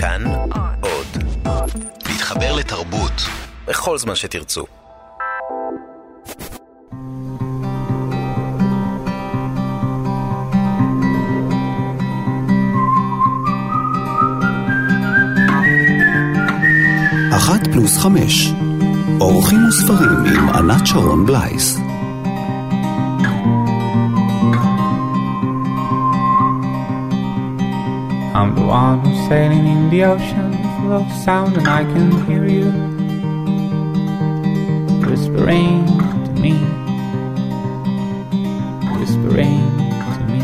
[0.00, 0.24] כאן
[0.80, 1.06] עוד.
[2.08, 3.12] להתחבר לתרבות
[3.66, 4.64] בכל זמן שתרצו.
[17.32, 18.52] אחת פלוס חמש.
[19.20, 21.87] אורחים וספרים עם ענת שרון בלייס.
[28.38, 32.44] I'm the one who's sailing in the ocean full of sound and I can hear
[32.56, 32.68] you
[35.08, 35.86] whispering
[36.26, 36.54] to me,
[38.98, 39.64] whispering
[40.14, 40.42] to me.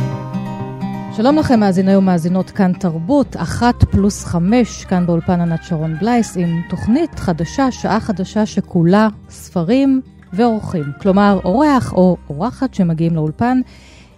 [1.17, 6.63] שלום לכם מאזיני ומאזינות כאן תרבות, אחת פלוס חמש, כאן באולפן ענת שרון בלייס, עם
[6.69, 10.01] תוכנית חדשה, שעה חדשה שכולה ספרים
[10.33, 10.85] ואורחים.
[11.03, 13.61] כלומר, אורח או אורחת שמגיעים לאולפן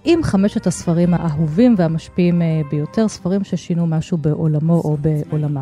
[0.09, 5.61] עם חמשת הספרים האהובים והמשפיעים אה, ביותר, ספרים ששינו משהו בעולמו או בעולמה.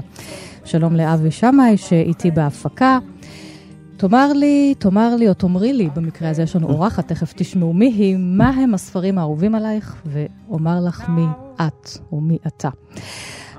[0.64, 2.98] שלום לאבי שמאי שאיתי בהפקה.
[3.96, 7.86] תאמר לי, תאמר לי או תאמרי לי, במקרה הזה יש לנו אורחת, תכף תשמעו מי
[7.86, 11.24] היא, מה הם הספרים האהובים עלייך, ואומר לך מי
[11.60, 12.68] את או מי אתה.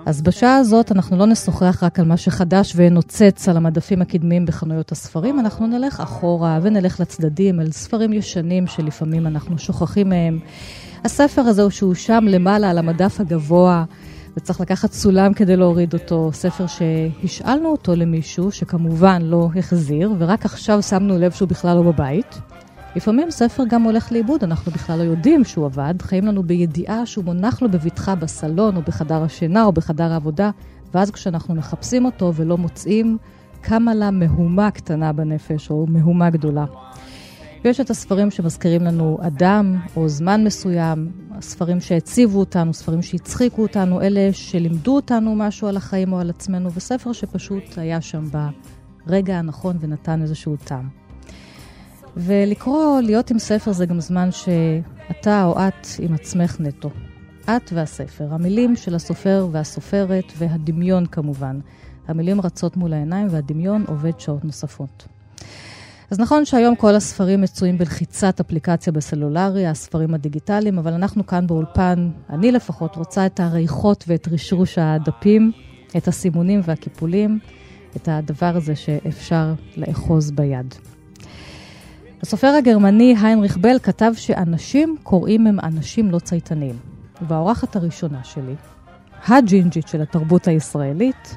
[0.06, 4.92] אז בשעה הזאת אנחנו לא נשוחח רק על מה שחדש ונוצץ על המדפים הקדמיים בחנויות
[4.92, 10.40] הספרים, אנחנו נלך אחורה ונלך לצדדים, אל ספרים ישנים שלפעמים אנחנו שוכחים מהם.
[11.04, 13.84] הספר הזה הוא שהוא שם למעלה על המדף הגבוה,
[14.38, 20.82] וצריך לקחת סולם כדי להוריד אותו, ספר שהשאלנו אותו למישהו, שכמובן לא החזיר, ורק עכשיו
[20.82, 22.40] שמנו לב שהוא בכלל לא בבית.
[22.96, 27.26] לפעמים ספר גם הולך לאיבוד, אנחנו בכלל לא יודעים שהוא עבד, חיים לנו בידיעה שהוא
[27.26, 30.52] מונח לו בבטחה בסלון, או בחדר השינה, או בחדר העבודה,
[30.94, 33.18] ואז כשאנחנו מחפשים אותו ולא מוצאים,
[33.62, 36.66] קמה לה מהומה קטנה בנפש, או מהומה גדולה.
[37.64, 44.02] ויש את הספרים שמזכירים לנו אדם או זמן מסוים, הספרים שהציבו אותנו, ספרים שהצחיקו אותנו,
[44.02, 48.24] אלה שלימדו אותנו משהו על החיים או על עצמנו, וספר שפשוט היה שם
[49.08, 51.05] ברגע הנכון ונתן איזשהו טעם.
[52.18, 56.90] ולקרוא, להיות עם ספר זה גם זמן שאתה או את עם עצמך נטו.
[57.44, 61.60] את והספר, המילים של הסופר והסופרת והדמיון כמובן.
[62.08, 65.08] המילים רצות מול העיניים והדמיון עובד שעות נוספות.
[66.12, 72.10] אז נכון שהיום כל הספרים מצויים בלחיצת אפליקציה בסלולרי, הספרים הדיגיטליים, אבל אנחנו כאן באולפן,
[72.30, 75.52] אני לפחות רוצה את הריחות ואת רשרוש הדפים,
[75.98, 77.40] את הסימונים והקיפולים,
[77.96, 80.76] את הדבר הזה שאפשר לאחוז ביד.
[82.26, 86.76] הסופר הגרמני היינריך בל כתב שאנשים קוראים הם אנשים לא צייתניים.
[87.28, 88.56] והאורחת הראשונה שלי,
[89.28, 91.36] הג'ינג'ית של התרבות הישראלית,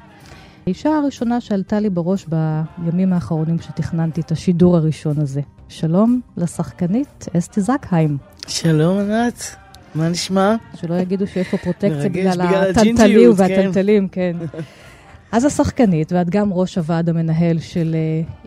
[0.66, 5.40] האישה הראשונה שעלתה לי בראש בימים האחרונים שתכננתי את השידור הראשון הזה.
[5.68, 8.16] שלום לשחקנית אסתי זקהיים.
[8.46, 9.56] שלום ענת,
[9.94, 10.54] מה נשמע?
[10.74, 14.36] שלא יגידו שיש פה פרוטקציה בגלל בגלל הטלטלים הג'ינג'יות, כן.
[15.30, 15.36] כן.
[15.36, 17.96] אז השחקנית, ואת גם ראש הוועד המנהל של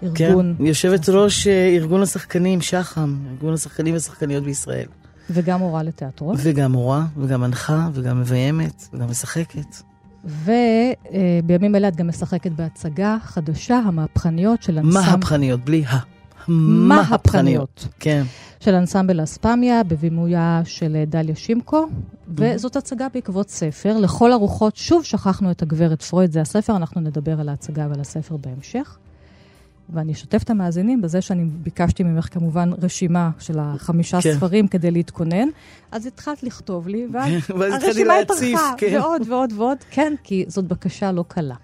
[0.04, 4.88] אה, כן, ארגון, יושבת ראש אה, ארגון השחקנים, שח"ם, ארגון השחקנים והשחקניות בישראל.
[5.30, 6.36] וגם מורה לתיאטרון.
[6.40, 9.82] וגם מורה, וגם מנחה, וגם מביימת, וגם משחקת.
[10.26, 15.06] ובימים אלה את גם משחקת בהצגה חדשה, המהפכניות של אנסמבל...
[15.12, 16.21] מהפכניות, בלי ה.
[16.48, 17.88] מהפכניות.
[18.00, 18.24] כן.
[18.60, 21.88] של אנסמבל אספמיה, בבימויה של אה, דליה שימקו,
[22.36, 23.98] וזאת הצגה בעקבות ספר.
[23.98, 28.38] לכל הרוחות, שוב שכחנו את הגברת פרויד, זה הספר, אנחנו נדבר על ההצגה ועל הספר
[28.38, 28.98] בהמשך.
[29.94, 34.34] ואני אשתף את המאזינים בזה שאני ביקשתי ממך כמובן רשימה של החמישה כן.
[34.34, 35.48] ספרים כדי להתכונן.
[35.92, 39.00] אז התחלת לכתוב לי, ואז ואז התחלתי הרשימה להציף, התארכה, כן.
[39.00, 41.56] ועוד ועוד ועוד, כן, כי זאת בקשה לא קלה.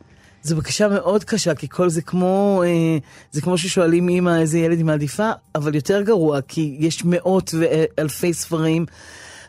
[0.48, 2.98] זו בקשה מאוד קשה, כי כל זה כמו, אה,
[3.32, 8.34] זה כמו ששואלים אמא איזה ילד היא מעדיפה, אבל יותר גרוע, כי יש מאות ואלפי
[8.34, 8.86] ספרים,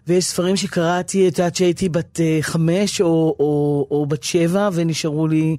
[0.07, 5.27] ויש ספרים שקראתי, את יודעת שהייתי בת אה, חמש או, או, או בת שבע, ונשארו
[5.27, 5.57] לי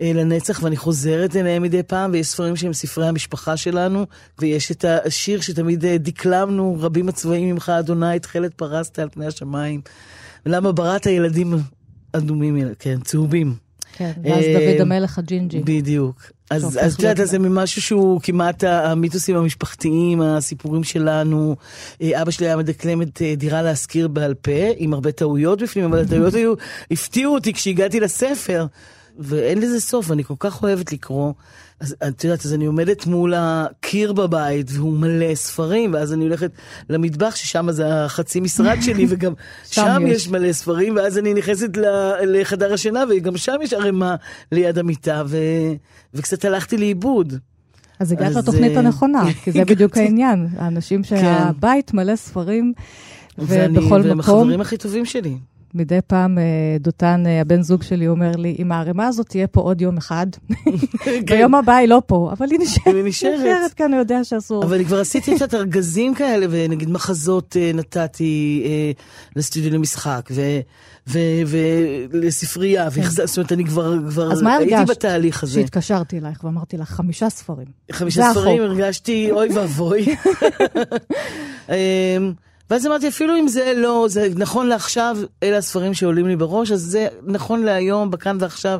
[0.00, 4.06] אה, לנצח, ואני חוזרת אליהם מדי פעם, ויש ספרים שהם ספרי המשפחה שלנו,
[4.38, 9.80] ויש את השיר שתמיד אה, דקלמנו, רבים הצבעים ממך, אדוני, תכלת פרסת על פני השמיים.
[10.46, 11.54] ולמה בראת ילדים
[12.12, 13.71] אדומים, כן, צהובים.
[13.92, 15.60] כן, ואז אה, דוד המלך הג'ינג'י.
[15.60, 16.32] בדיוק.
[16.50, 21.56] אז את יודעת, זה ממשהו שהוא כמעט המיתוסים המשפחתיים, הסיפורים שלנו.
[22.02, 25.84] אה, אבא שלי היה מדקלם את אה, דירה להשכיר בעל פה, עם הרבה טעויות בפנים,
[25.84, 26.54] אבל הטעויות היו,
[26.90, 28.66] הפתיעו אותי כשהגעתי לספר.
[29.18, 31.32] ואין לזה סוף, אני כל כך אוהבת לקרוא.
[31.80, 36.50] אז את יודעת, אז אני עומדת מול הקיר בבית, והוא מלא ספרים, ואז אני הולכת
[36.90, 39.32] למטבח, ששם זה החצי משרד שלי, וגם
[39.66, 40.28] שם שם יש.
[40.28, 41.68] מלא ספרים, ואז אני נכנסת
[42.26, 44.16] לחדר השינה, וגם שם יש ערימה
[44.52, 45.38] ליד המיטה, ו...
[46.14, 47.34] וקצת הלכתי לאיבוד.
[47.98, 49.96] אז הגעת לתוכנית אה, הנכונה, כי זה בדיוק.
[49.96, 50.48] העניין.
[50.56, 52.72] האנשים שהבית מלא ספרים,
[53.38, 54.38] ובכל והם מקום.
[54.38, 55.36] החברים הכי טובים שלי.
[55.74, 56.42] מדי פעם אה,
[56.80, 60.26] דותן, אה, הבן זוג שלי, אומר לי, אם הערימה הזאת תהיה פה עוד יום אחד,
[61.26, 62.94] ביום הבא היא לא פה, אבל היא נשארת.
[62.94, 63.72] היא נשארת.
[63.76, 64.64] כאן, אני יודע שאסור.
[64.64, 68.64] אבל אני כבר עשיתי קצת ארגזים כאלה, ונגיד מחזות אה, נתתי
[69.36, 70.30] לסטודיו למשחק,
[71.06, 74.32] ולספרייה, והחז- זאת אומרת, אני כבר כבר כן.
[74.32, 74.90] אז מה הייתי הרגשת?
[74.90, 75.52] בתהליך הזה.
[75.60, 77.66] שהתקשרתי אלייך ואמרתי לך, חמישה ספרים.
[77.92, 78.62] חמישה ספרים.
[78.62, 80.06] הרגשתי, אוי ואבוי.
[82.72, 86.80] ואז אמרתי, אפילו אם זה לא, זה נכון לעכשיו, אלה הספרים שעולים לי בראש, אז
[86.80, 88.78] זה נכון להיום, בכאן ועכשיו.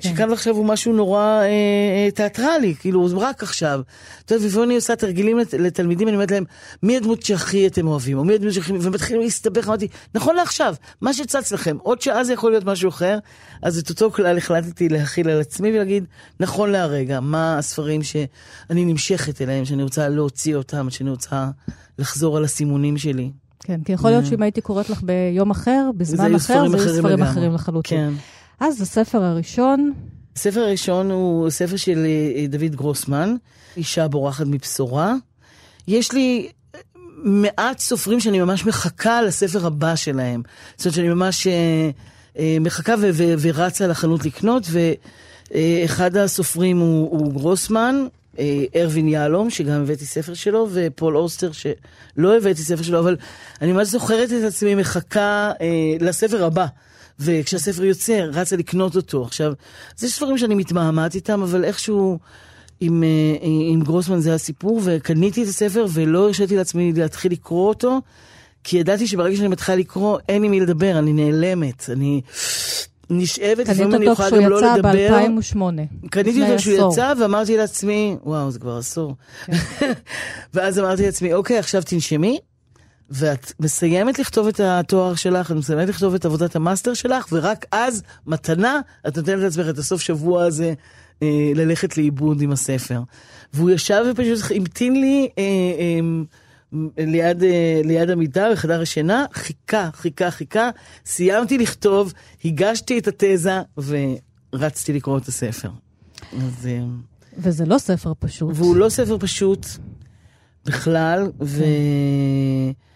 [0.00, 0.14] כן.
[0.14, 3.80] שכאן ועכשיו הוא משהו נורא אה, אה, תיאטרלי, כאילו, רק עכשיו.
[4.24, 6.44] את יודעת, לפעמים אני עושה תרגילים לת, לתלמידים, אני אומרת להם,
[6.82, 8.72] מי הדמות שהכי אתם אוהבים, או מי הדמות שהכי...
[8.80, 13.18] ומתחילים להסתבך, אמרתי, נכון לעכשיו, מה שצץ לכם, עוד שעה זה יכול להיות משהו אחר,
[13.62, 16.04] אז את אותו כלל החלטתי להכיל על עצמי ולהגיד,
[16.40, 21.48] נכון להרגע, מה הספרים שאני נמשכת אליהם, שאני רוצה להוציא אותם, שאני רוצה
[21.98, 23.30] לחזור על הסימונים שלי.
[23.60, 27.22] כן, כי יכול להיות שאם הייתי קוראת לך ביום אחר, בזמן אחר, זה היו ספרים.
[27.22, 27.98] אחרים לחלוטין.
[27.98, 28.12] כן.
[28.60, 29.92] אז הספר הראשון,
[30.36, 33.36] הספר הראשון הוא ספר של אה, דוד גרוסמן,
[33.76, 35.14] אישה בורחת מבשורה.
[35.88, 36.48] יש לי
[37.16, 40.42] מעט סופרים שאני ממש מחכה לספר הבא שלהם.
[40.76, 41.90] זאת אומרת שאני ממש אה,
[42.38, 44.66] אה, מחכה ו- ו- ורצה לחנות לקנות,
[45.50, 48.06] ואחד הסופרים הוא, הוא גרוסמן,
[48.38, 53.16] אה, ארווין יהלום, שגם הבאתי ספר שלו, ופול אוסטר, שלא הבאתי ספר שלו, אבל
[53.62, 55.66] אני ממש זוכרת את עצמי מחכה אה,
[56.00, 56.66] לספר הבא.
[57.20, 59.24] וכשהספר יוצא, רצה לקנות אותו.
[59.24, 59.52] עכשיו,
[60.02, 62.18] יש ספרים שאני מתמהמת איתם, אבל איכשהו
[62.80, 63.36] עם, אה,
[63.72, 68.00] עם גרוסמן זה הסיפור, וקניתי את הספר ולא הרשיתי לעצמי להתחיל לקרוא אותו,
[68.64, 72.20] כי ידעתי שברגע שאני מתחילה לקרוא, אין עם מי לדבר, אני נעלמת, אני
[73.10, 75.18] נשאבת, קנית לפעמים אני אותו יכולה כשהוא גם לא יצא לדבר.
[75.28, 76.08] ב-2008.
[76.10, 79.14] קניתי אותו כשהוא יצא, ואמרתי לעצמי, וואו, זה כבר עשור.
[80.54, 82.38] ואז אמרתי לעצמי, אוקיי, עכשיו תנשמי,
[83.10, 88.02] ואת מסיימת לכתוב את התואר שלך, את מסיימת לכתוב את עבודת המאסטר שלך, ורק אז,
[88.26, 90.74] מתנה, את נותנת לעצמך את הסוף שבוע הזה
[91.22, 93.00] אה, ללכת לאיבוד עם הספר.
[93.54, 100.30] והוא ישב ופשוט המתין לי אה, אה, ליד, אה, ליד המיטה בחדר השינה, חיכה, חיכה,
[100.30, 100.70] חיכה,
[101.06, 102.12] סיימתי לכתוב,
[102.44, 105.70] הגשתי את התזה ורצתי לקרוא את הספר.
[106.32, 106.82] אז, אה,
[107.38, 108.50] וזה לא ספר פשוט.
[108.54, 109.66] והוא לא ספר פשוט
[110.66, 111.30] בכלל,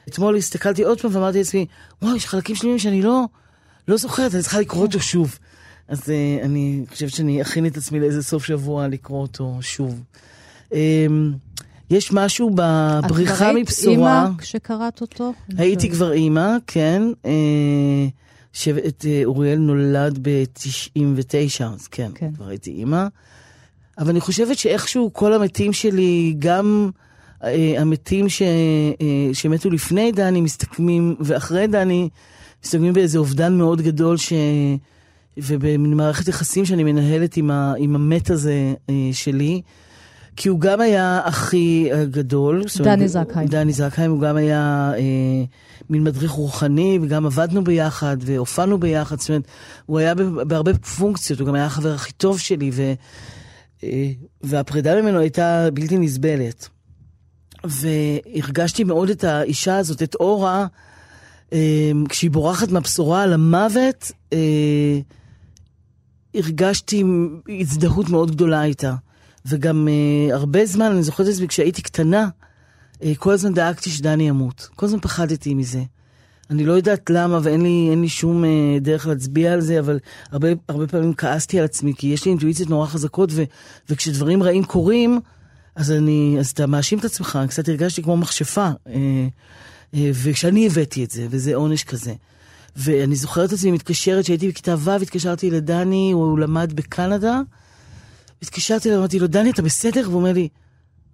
[0.06, 1.66] ואתמול הסתכלתי עוד פעם ואמרתי לעצמי,
[2.02, 3.24] וואי, יש חלקים שלמים שאני לא,
[3.88, 5.38] לא זוכרת, אני צריכה לקרוא אותו שוב.
[5.88, 10.02] אז uh, אני חושבת שאני אכין את עצמי לאיזה סוף שבוע לקרוא אותו שוב.
[10.70, 10.74] Um,
[11.90, 14.24] יש משהו בבריחה את כבר היית מבשורה.
[14.24, 15.32] אימא כשקראת אותו?
[15.58, 17.02] הייתי כבר אימא, כן.
[17.26, 18.06] אה,
[18.52, 22.32] שאת אה, אוריאל נולד ב-99, אז כן, כן.
[22.34, 23.06] כבר הייתי אימא.
[23.98, 26.90] אבל אני חושבת שאיכשהו כל המתים שלי, גם
[27.78, 32.08] המתים ש, אה, שמתו לפני דני מסתכמים, ואחרי דני,
[32.64, 34.32] מסתכמים באיזה אובדן מאוד גדול, ש...
[35.36, 39.62] ובמערכת יחסים שאני מנהלת עם, ה, עם המת הזה אה, שלי.
[40.36, 41.88] כי הוא גם היה אחי
[42.80, 43.48] אומרת, דני זקהיים.
[43.48, 45.44] דני זקהיים, הוא גם היה אה,
[45.90, 49.42] מין מדריך רוחני, וגם עבדנו ביחד, והופענו ביחד, זאת אומרת,
[49.86, 50.14] הוא היה
[50.46, 52.92] בהרבה פונקציות, הוא גם היה החבר הכי טוב שלי, ו,
[53.84, 54.10] אה,
[54.42, 56.68] והפרידה ממנו הייתה בלתי נסבלת.
[57.64, 60.66] והרגשתי מאוד את האישה הזאת, את אורה,
[61.52, 64.98] אה, כשהיא בורחת מהבשורה על המוות, אה,
[66.34, 67.04] הרגשתי
[67.60, 68.94] הזדהות מאוד גדולה איתה.
[69.46, 72.28] וגם אה, הרבה זמן, אני זוכרת את עצמי, כשהייתי קטנה,
[73.16, 74.68] כל הזמן דאגתי שדני ימות.
[74.76, 75.82] כל הזמן פחדתי מזה.
[76.50, 79.98] אני לא יודעת למה, ואין לי, לי שום אה, דרך להצביע על זה, אבל
[80.30, 83.42] הרבה, הרבה פעמים כעסתי על עצמי, כי יש לי אינטואיציות נורא חזקות, ו,
[83.90, 85.20] וכשדברים רעים קורים,
[85.76, 88.68] אז, אני, אז אתה מאשים את עצמך, קצת הרגשתי כמו מכשפה.
[88.88, 88.94] אה,
[89.94, 92.14] אה, וכשאני הבאתי את זה, וזה עונש כזה.
[92.76, 97.40] ואני זוכרת את עצמי מתקשרת, כשהייתי בכיתה ו', התקשרתי לדני, הוא למד בקנדה,
[98.42, 100.00] התקשרתי אליו, אמרתי לו, דני, אתה בסדר?
[100.04, 100.48] והוא אומר לי,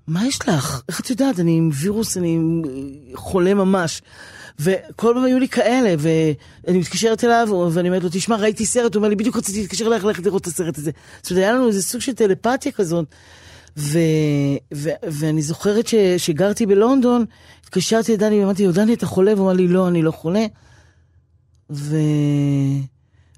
[0.07, 0.83] מה יש לך?
[0.89, 1.41] איך את יודעת?
[1.41, 4.03] אני עם וירוס, אני עם, אה, חולה ממש.
[4.59, 9.01] וכל פעם היו לי כאלה, ואני מתקשרת אליו, ואני אומרת לו, תשמע, ראיתי סרט, הוא
[9.01, 10.91] אומר לי, בדיוק רציתי להתקשר אלייך ללכת לראות את הסרט הזה.
[11.23, 13.05] זאת אומרת, היה לנו איזה סוג של טלפתיה כזאת.
[13.77, 13.99] ו,
[14.75, 17.25] ו, ואני זוכרת ש, שגרתי בלונדון,
[17.65, 19.33] התקשרתי לדני ואמרתי לו, דני, אתה חולה?
[19.35, 20.47] והוא אמר לי, לא, אני לא חולה.
[21.71, 21.97] ו...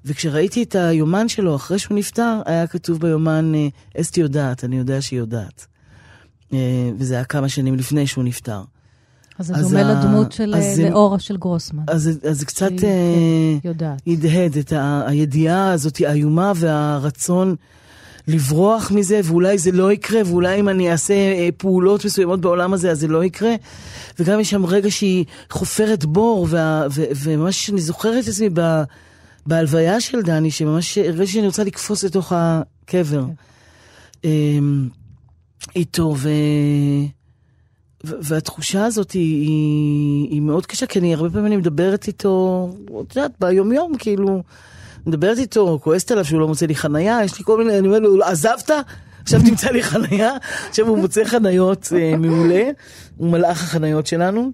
[0.05, 3.67] וכשראיתי את היומן שלו אחרי שהוא נפטר, היה כתוב ביומן, אה,
[4.01, 5.67] אסתי יודעת, אני יודע שהיא יודעת.
[6.53, 6.57] אה,
[6.97, 8.61] וזה היה כמה שנים לפני שהוא נפטר.
[9.39, 11.83] אז זה דומה ה- לדמות של אה, זה- לאורה של גרוסמן.
[11.87, 12.77] אז, זה- אז זה קצת אה,
[13.61, 14.01] כן, יודעת.
[14.07, 17.55] הדהד את ה, הידיעה הזאת האיומה והרצון
[18.27, 22.91] לברוח מזה, ואולי זה לא יקרה, ואולי אם אני אעשה אה, פעולות מסוימות בעולם הזה,
[22.91, 23.55] אז זה לא יקרה.
[24.19, 28.83] וגם יש שם רגע שהיא חופרת בור, וה, ו, וממש אני זוכרת את עצמי ב,
[29.45, 33.25] בהלוויה של דני, שממש הרגשתי שאני רוצה לקפוץ לתוך הקבר.
[34.23, 34.89] אמ,
[35.75, 36.29] איתו, ו...
[38.03, 43.15] והתחושה הזאת היא, היא, היא מאוד קשה, כי אני הרבה פעמים אני מדברת איתו, את
[43.15, 44.43] יודעת, ביומיום, כאילו,
[45.07, 47.99] מדברת איתו, כועסת עליו שהוא לא מוצא לי חנייה, יש לי כל מיני, אני אומר
[47.99, 48.71] לו, עזבת?
[49.21, 50.31] עכשיו תמצא לי חנייה,
[50.69, 52.63] עכשיו הוא מוצא חניות uh, מעולה,
[53.17, 54.51] הוא מלאך החניות שלנו,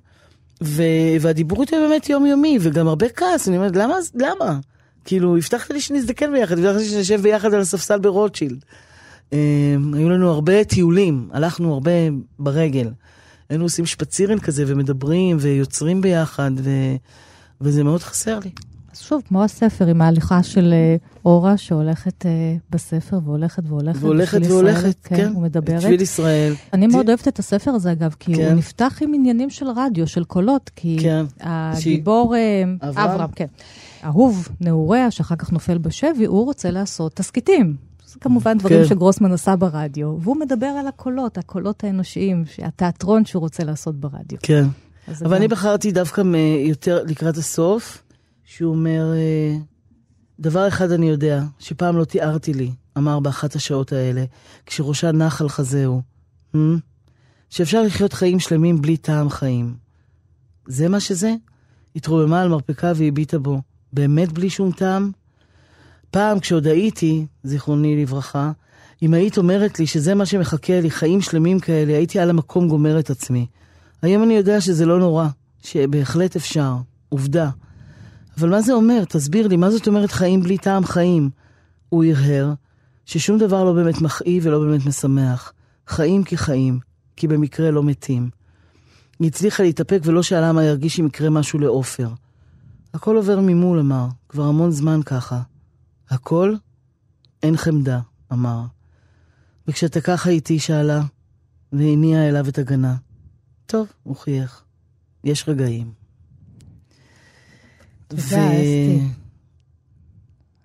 [0.64, 0.84] ו,
[1.22, 3.96] והדיבור איתו באמת יומיומי, וגם הרבה כעס, אני אומרת, למה?
[4.16, 4.60] למה?
[5.06, 8.66] כאילו, הבטחת לי שנזדקן ביחד, הבטחת לי שנשב ביחד על הספסל ברוטשילד.
[9.30, 9.34] Um,
[9.94, 11.92] היו לנו הרבה טיולים, הלכנו הרבה
[12.40, 12.90] ברגל.
[13.50, 16.70] היינו עושים שפצירן כזה ומדברים ויוצרים ביחד, ו...
[17.62, 18.52] וזה מאוד חסר לי.
[19.00, 22.28] אז שוב, כמו הספר עם ההליכה של אה, אורה שהולכת uh,
[22.70, 24.04] בספר והולכת והולכת.
[24.04, 25.36] והולכת והולכת, כן, כן.
[25.36, 25.82] ומדברת.
[25.82, 26.54] שביל ישראל.
[26.74, 28.46] אני מאוד אוהבת את הספר הזה, אגב, כי כן.
[28.46, 31.26] הוא נפתח עם עניינים של רדיו, של קולות, כי כן.
[31.40, 32.36] הגיבור...
[32.36, 32.90] ש...
[32.90, 33.12] אברהם.
[33.12, 33.46] אברהם, כן.
[34.06, 37.76] אהוב נעוריה, שאחר כך נופל בשבי, הוא רוצה לעשות תסכיתים.
[38.08, 38.88] זה כמובן דברים כן.
[38.88, 44.38] שגרוסמן עשה ברדיו, והוא מדבר על הקולות, הקולות האנושיים, התיאטרון שהוא רוצה לעשות ברדיו.
[44.42, 44.66] כן.
[45.08, 45.34] אבל גם...
[45.34, 46.22] אני בחרתי דווקא
[46.66, 48.04] יותר לקראת הסוף,
[48.52, 49.58] שהוא אומר, אה,
[50.40, 54.24] דבר אחד אני יודע, שפעם לא תיארתי לי, אמר באחת השעות האלה,
[54.66, 56.02] כשראשה נח על חזהו,
[56.56, 56.58] hmm?
[57.50, 59.76] שאפשר לחיות חיים שלמים בלי טעם חיים.
[60.68, 61.34] זה מה שזה?
[61.96, 63.62] התרוממה על מרפקה והביטה בו.
[63.94, 65.12] באמת בלי שום טעם?
[66.12, 68.52] פעם, כשעוד הייתי, זיכרוני לברכה,
[69.02, 73.00] אם היית אומרת לי שזה מה שמחכה לי, חיים שלמים כאלה, הייתי על המקום גומר
[73.00, 73.46] את עצמי.
[74.02, 75.28] היום אני יודע שזה לא נורא,
[75.64, 76.76] שבהחלט אפשר,
[77.10, 77.50] עובדה.
[78.40, 79.04] אבל מה זה אומר?
[79.10, 81.30] תסביר לי, מה זאת אומרת חיים בלי טעם חיים?
[81.90, 82.54] הוא הרהר
[83.06, 85.54] ששום דבר לא באמת מכאיב ולא באמת משמח.
[85.88, 86.80] חיים כחיים,
[87.16, 88.30] כי במקרה לא מתים.
[89.20, 92.10] היא הצליחה להתאפק ולא שאלה מה ירגיש אם יקרה משהו לעופר.
[92.94, 95.42] הכל עובר ממול, אמר, כבר המון זמן ככה.
[96.10, 96.56] הכל?
[97.44, 98.00] אין חמדה,
[98.34, 98.62] אמר.
[99.68, 101.02] וכשאתה ככה איתי, שאלה,
[101.74, 102.96] והניעה אליו את הגנה.
[103.66, 104.64] טוב, הוא חייך.
[105.24, 105.99] יש רגעים.
[108.10, 108.22] תודה.
[108.22, 109.02] אסתי.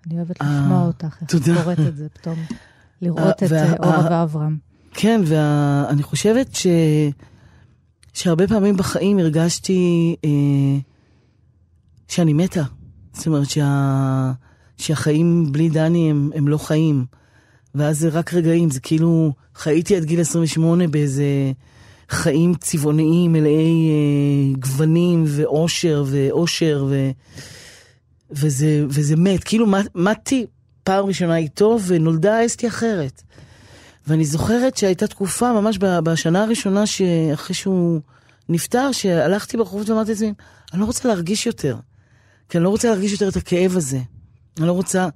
[0.07, 2.35] אני אוהבת אה, לשמוע אותך, איך את קוראת את זה פתאום.
[3.01, 4.57] לראות את אה, אורה ואברהם.
[4.93, 6.67] כן, ואני חושבת ש...
[8.13, 10.79] שהרבה פעמים בחיים הרגשתי אה,
[12.07, 12.63] שאני מתה.
[13.13, 14.31] זאת אומרת שה...
[14.77, 17.05] שהחיים בלי דני הם, הם לא חיים.
[17.75, 21.51] ואז זה רק רגעים, זה כאילו, חייתי עד גיל 28 באיזה
[22.09, 27.09] חיים צבעוניים מלאי אה, גוונים ואושר ואושר, ו,
[28.31, 29.43] וזה, וזה מת.
[29.43, 30.45] כאילו מתתי
[30.83, 33.21] פעם ראשונה איתו ונולדה אסתי אחרת.
[34.07, 38.01] ואני זוכרת שהייתה תקופה, ממש בשנה הראשונה שאחרי שהוא
[38.49, 40.33] נפטר, שהלכתי ברחובות ואמרתי לעצמי,
[40.73, 41.77] אני לא רוצה להרגיש יותר.
[42.49, 43.99] כי אני לא רוצה להרגיש יותר את הכאב הזה.
[44.57, 45.07] אני לא רוצה...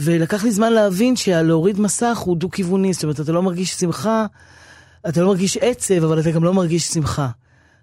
[0.00, 4.26] ולקח לי זמן להבין שהלהוריד מסך הוא דו-כיווני, זאת אומרת, אתה לא מרגיש שמחה,
[5.08, 7.28] אתה לא מרגיש עצב, אבל אתה גם לא מרגיש שמחה.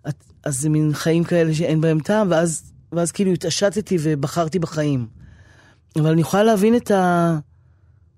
[0.09, 5.07] את, אז זה מין חיים כאלה שאין בהם טעם, ואז, ואז כאילו התעשתתי ובחרתי בחיים.
[5.95, 7.37] אבל אני יכולה להבין את ה...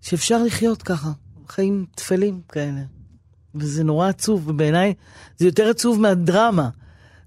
[0.02, 1.12] שאפשר לחיות ככה,
[1.48, 2.82] חיים טפלים כאלה.
[3.56, 4.94] וזה נורא עצוב, ובעיניי
[5.38, 6.70] זה יותר עצוב מהדרמה.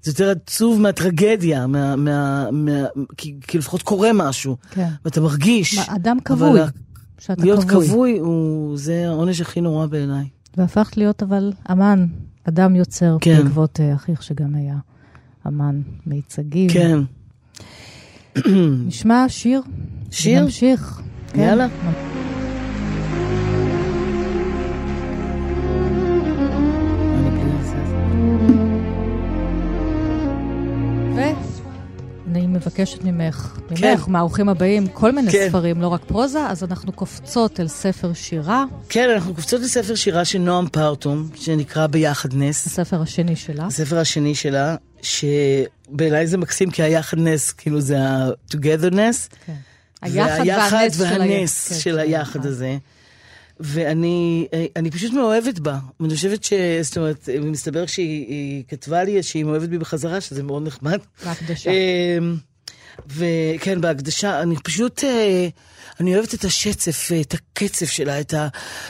[0.02, 2.72] זה יותר עצוב מהטרגדיה, מה, מה, מה,
[3.16, 4.88] כי, כי לפחות קורה משהו, כן.
[5.04, 5.78] ואתה מרגיש.
[5.78, 6.60] אדם כבוי,
[7.18, 7.50] שאתה כבוי.
[7.50, 10.28] להיות כבוי, הוא, זה העונש הכי נורא בעיניי.
[10.56, 12.06] והפכת להיות אבל אמן,
[12.49, 13.42] אדם יוצר, כן.
[13.42, 14.76] בעקבות uh, אחיך שגם היה
[15.46, 16.70] אמן מיצגים.
[16.70, 16.99] כן.
[18.87, 19.62] נשמע שיר.
[20.11, 20.42] שיר?
[20.42, 21.02] נמשיך.
[21.32, 21.68] כן.
[32.78, 33.94] מבקשת ממך, ממך, כן.
[34.06, 35.48] מהאורחים הבאים, כל מיני כן.
[35.48, 38.64] ספרים, לא רק פרוזה, אז אנחנו קופצות אל ספר שירה.
[38.88, 42.66] כן, אנחנו קופצות לספר שירה של נועם פרטום, שנקרא ביחד נס.
[42.66, 43.66] הספר השני שלה.
[43.66, 49.36] הספר השני שלה, שבעיניי זה מקסים, כי היחד נס, כאילו זה ה-togetherness.
[49.46, 49.52] כן.
[50.02, 52.48] היחד והנס, והנס של, של היחד כן.
[52.48, 52.76] הזה.
[53.60, 55.78] ואני אני פשוט מאוהבת בה.
[56.00, 56.52] אני חושבת ש...
[56.82, 60.98] זאת אומרת, מסתבר שהיא כתבה לי שהיא מאוהבת בי בחזרה, שזה מאוד נחמד.
[61.24, 61.70] בהקדשה.
[63.06, 65.48] וכן, בהקדשה, אני פשוט, אה,
[66.00, 68.34] אני אוהבת את השצף, את הקצב שלה, את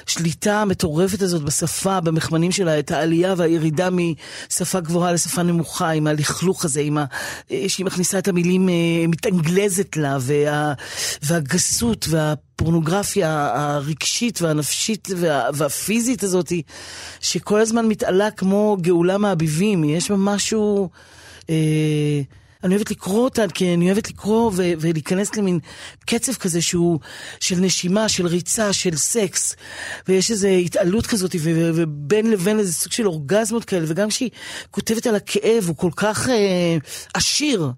[0.07, 6.65] השליטה המטורפת הזאת בשפה, במחמנים שלה, את העלייה והירידה משפה גבוהה לשפה נמוכה, עם הלכלוך
[6.65, 7.05] הזה, עם ה...
[7.51, 8.75] אה, שהיא מכניסה את המילים, אה,
[9.09, 10.73] מתאנגלזת לה, וה...
[11.23, 15.49] והגסות והפורנוגרפיה הרגשית והנפשית וה...
[15.55, 16.53] והפיזית הזאת,
[17.21, 20.91] שכל הזמן מתעלה כמו גאולה מהביבים, יש בה משהו...
[21.51, 22.23] אה,
[22.65, 25.59] אני אוהבת לקרוא אותן, כי אני אוהבת לקרוא ו- ולהיכנס למין
[26.07, 26.99] קצב כזה שהוא
[27.41, 29.57] של נשימה, של ריצה, של סקס.
[30.09, 34.31] ויש איזו התעלות כזאת, ו- ובין לבין איזה סוג של אורגזמות כאלה, וגם כשהיא
[34.71, 36.77] כותבת על הכאב, הוא כל כך אה,
[37.15, 37.71] עשיר.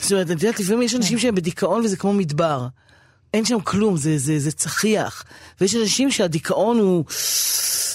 [0.00, 2.66] זאת אומרת, את יודעת, לפעמים יש אנשים שהם בדיכאון וזה כמו מדבר.
[3.34, 5.24] אין שם כלום, זה, זה, זה צחיח.
[5.60, 7.04] ויש אנשים שהדיכאון הוא,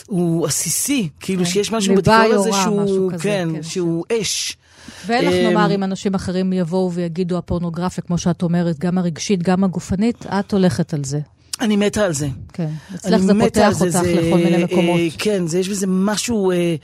[0.07, 1.49] הוא עסיסי, כאילו כן.
[1.49, 4.57] שיש משהו בדיכאון הזה שהוא, כזה, כן, כן, שהוא אש.
[5.05, 9.63] ואין לך לומר, אם אנשים אחרים יבואו ויגידו הפורנוגרפיה, כמו שאת אומרת, גם הרגשית, גם
[9.63, 11.19] הגופנית, את הולכת על זה.
[11.61, 12.27] אני מתה על זה.
[12.53, 14.99] כן, אצלך זה פותח אותך זה, לכל מיני אה, מקומות.
[15.17, 16.75] כן, זה, יש בזה משהו אה,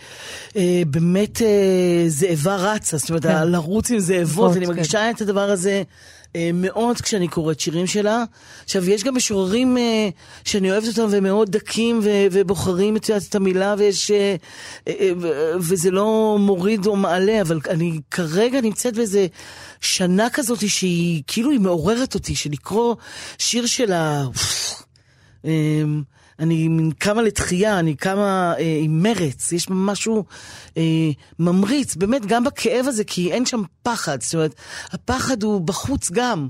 [0.55, 3.47] אה, באמת אה, זאבה רצה, זאת אומרת, כן.
[3.47, 5.11] לרוץ עם זאבות, אני מרגישה כן.
[5.15, 5.83] את הדבר הזה.
[6.35, 8.23] אה, מאוד כשאני קוראת שירים שלה.
[8.63, 10.09] עכשיו, יש גם משוררים אה,
[10.45, 14.35] שאני אוהבת אותם ומאוד דקים ו- ובוחרים את, את המילה, ויש, אה,
[15.59, 19.27] וזה לא מוריד או מעלה, אבל אני כרגע נמצאת באיזה
[19.81, 22.95] שנה כזאת שהיא כאילו היא מעוררת אותי, שלקרוא
[23.37, 24.25] שיר שלה...
[26.39, 30.23] אני קמה לתחייה, אני קמה אה, עם מרץ, יש משהו
[30.77, 30.83] אה,
[31.39, 34.21] ממריץ, באמת, גם בכאב הזה, כי אין שם פחד.
[34.21, 34.55] זאת אומרת,
[34.91, 36.47] הפחד הוא בחוץ גם.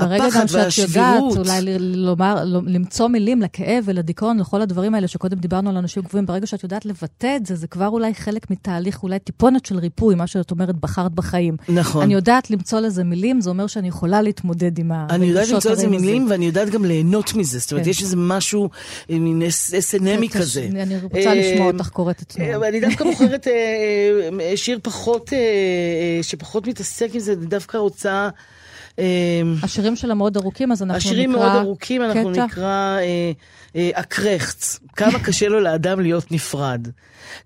[0.00, 5.70] ברגע גם שאת יודעת אולי לומר, למצוא מילים לכאב ולדיכאון, לכל הדברים האלה שקודם דיברנו
[5.70, 9.18] על אנשים גבוהים, ברגע שאת יודעת לבטא את זה, זה כבר אולי חלק מתהליך, אולי
[9.18, 11.56] טיפונת של ריפוי, מה שאת אומרת, בחרת בחיים.
[11.68, 12.02] נכון.
[12.02, 15.70] אני יודעת למצוא לזה מילים, זה אומר שאני יכולה להתמודד עם הרגשות אני יודעת למצוא
[15.70, 17.58] לזה מילים, ואני יודעת גם ליהנות מזה.
[17.58, 17.90] זאת אומרת, כן.
[17.90, 18.70] יש איזה משהו,
[19.10, 19.42] אה, מין
[19.78, 20.68] אסנמי כן, כזה.
[20.82, 22.68] אני רוצה לשמוע אותך קוראת את תנועה.
[22.68, 23.46] אני דווקא בוחרת
[24.54, 25.32] שיר פחות,
[26.22, 28.28] שפחות מתעסק עם זה, אני דווקא רוצה...
[29.62, 31.10] השירים שלה מאוד ארוכים, אז אנחנו נקרא...
[31.10, 32.98] השירים מאוד ארוכים, אנחנו נקרא
[33.94, 34.78] הקרחץ.
[34.96, 36.88] כמה קשה לו לאדם להיות נפרד.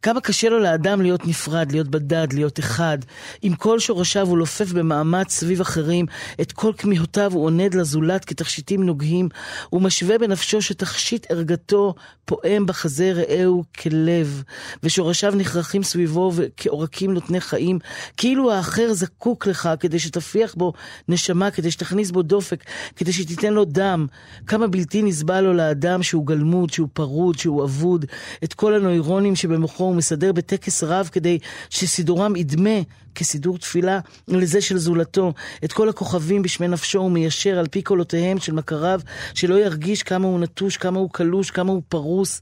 [0.03, 2.99] כמה קשה לו לאדם להיות נפרד, להיות בדד, להיות אחד.
[3.43, 6.07] עם כל שורשיו הוא לופף במאמץ סביב אחרים,
[6.41, 9.29] את כל כמיהותיו הוא עונד לזולת כתכשיטים נוגעים,
[9.71, 11.95] הוא משווה בנפשו שתכשיט ערגתו
[12.25, 14.43] פועם בחזה רעהו כלב,
[14.83, 17.79] ושורשיו נכרכים סביבו כעורקים נותני חיים,
[18.17, 20.73] כאילו האחר זקוק לך כדי שתפיח בו
[21.09, 22.65] נשמה, כדי שתכניס בו דופק,
[22.97, 24.07] כדי שתיתן לו דם.
[24.47, 28.05] כמה בלתי נסבל לו לאדם שהוא גלמוד, שהוא פרוד, שהוא אבוד,
[28.45, 31.39] את כל הנוירונים שבמוחו הוא מסדר בטקס רב כדי
[31.71, 32.81] שסידורם ידמה
[33.15, 35.33] כסידור תפילה לזה של זולתו.
[35.65, 39.01] את כל הכוכבים בשמי נפשו הוא מיישר על פי קולותיהם של מכריו,
[39.35, 42.41] שלא ירגיש כמה הוא נטוש, כמה הוא קלוש, כמה הוא פרוס.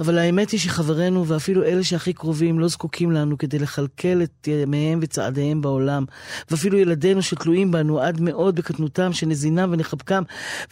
[0.00, 4.98] אבל האמת היא שחברינו, ואפילו אלה שהכי קרובים, לא זקוקים לנו כדי לכלכל את ימיהם
[5.02, 6.04] וצעדיהם בעולם.
[6.50, 10.22] ואפילו ילדינו שתלויים בנו עד מאוד בקטנותם, שנזינם ונחבקם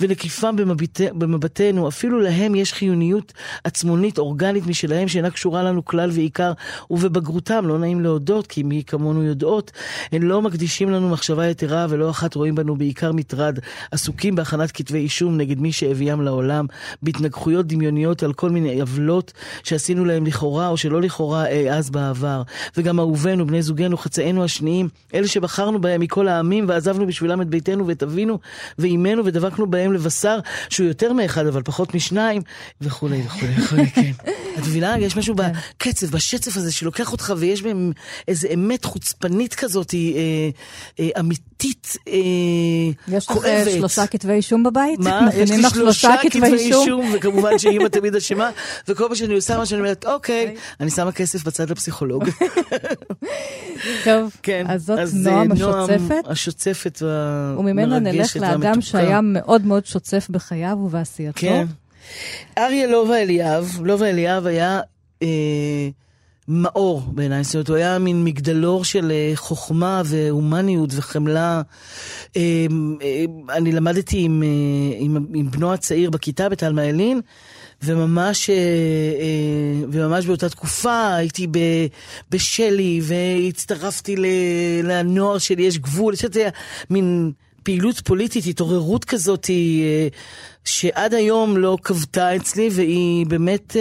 [0.01, 1.01] ונקיפם במבט...
[1.01, 3.33] במבטנו, אפילו להם יש חיוניות
[3.65, 6.53] עצמונית, אורגנית משלהם, שאינה קשורה לנו כלל ועיקר,
[6.91, 9.73] ובבגרותם, לא נעים להודות, כי מי כמונו יודעות,
[10.13, 13.59] הם לא מקדישים לנו מחשבה יתרה, ולא אחת רואים בנו בעיקר מטרד,
[13.91, 16.67] עסוקים בהכנת כתבי אישום נגד מי שהביאם לעולם,
[17.03, 19.20] בהתנגחויות דמיוניות על כל מיני עוולות.
[19.21, 19.33] עוולות
[19.65, 22.43] שעשינו להם לכאורה או שלא לכאורה אי אז בעבר.
[22.77, 27.87] וגם אהובינו, בני זוגנו, חצאינו השניים, אלה שבחרנו בהם מכל העמים ועזבנו בשבילם את ביתנו
[27.87, 28.39] ואת אבינו
[28.79, 32.43] ואימנו ודבקנו בהם לבשר שהוא יותר מאחד אבל פחות משניים
[32.81, 34.13] וכולי וכולי וכולי, כן.
[34.59, 34.99] את מבינה?
[34.99, 35.53] יש משהו כן.
[35.77, 37.93] בקצב, בשצף הזה שלוקח אותך ויש בהם
[38.29, 40.01] איזה אמת חוצפנית כזאת, אה,
[41.01, 42.15] אה, אמיתית, אה,
[43.09, 43.47] יש כואבת.
[43.47, 44.99] יש לך שלושה כתבי אישום בבית?
[45.01, 45.29] מה?
[45.35, 48.51] יש לי שלושה כתבי אישום, וכמובן שאימא תמיד אשמה,
[49.01, 52.25] וכל פעם שאני עושה מה שאני אומרת, אוקיי, אוקיי, אני שמה כסף בצד לפסיכולוג.
[54.05, 56.11] טוב, כן, אז זאת אז נועם השוצפת.
[56.11, 61.41] נועם השוצפת והמרגשת וממנה נלך לאדם שהיה מאוד מאוד שוצף בחייו ובעשייתו.
[61.41, 61.67] כן.
[62.59, 64.81] אריה לובה אליאב, לובה אליאב היה...
[65.23, 65.29] אה,
[66.53, 71.63] מאור בעיניי, זאת אומרת, הוא היה מין מגדלור של אה, חוכמה והומניות וחמלה.
[72.37, 72.67] אה,
[73.03, 73.25] אה,
[73.57, 74.43] אני למדתי עם,
[74.99, 77.21] עם, עם בנו הצעיר בכיתה בתלמה ילין,
[77.83, 78.51] וממש,
[79.91, 81.47] וממש באותה תקופה הייתי
[82.31, 84.17] בשלי והצטרפתי
[84.83, 86.49] לנוער שלי, יש גבול, יש את זה
[86.91, 89.51] מין פעילות פוליטית, התעוררות כזאת,
[90.65, 93.77] שעד היום לא כבתה אצלי, והיא באמת,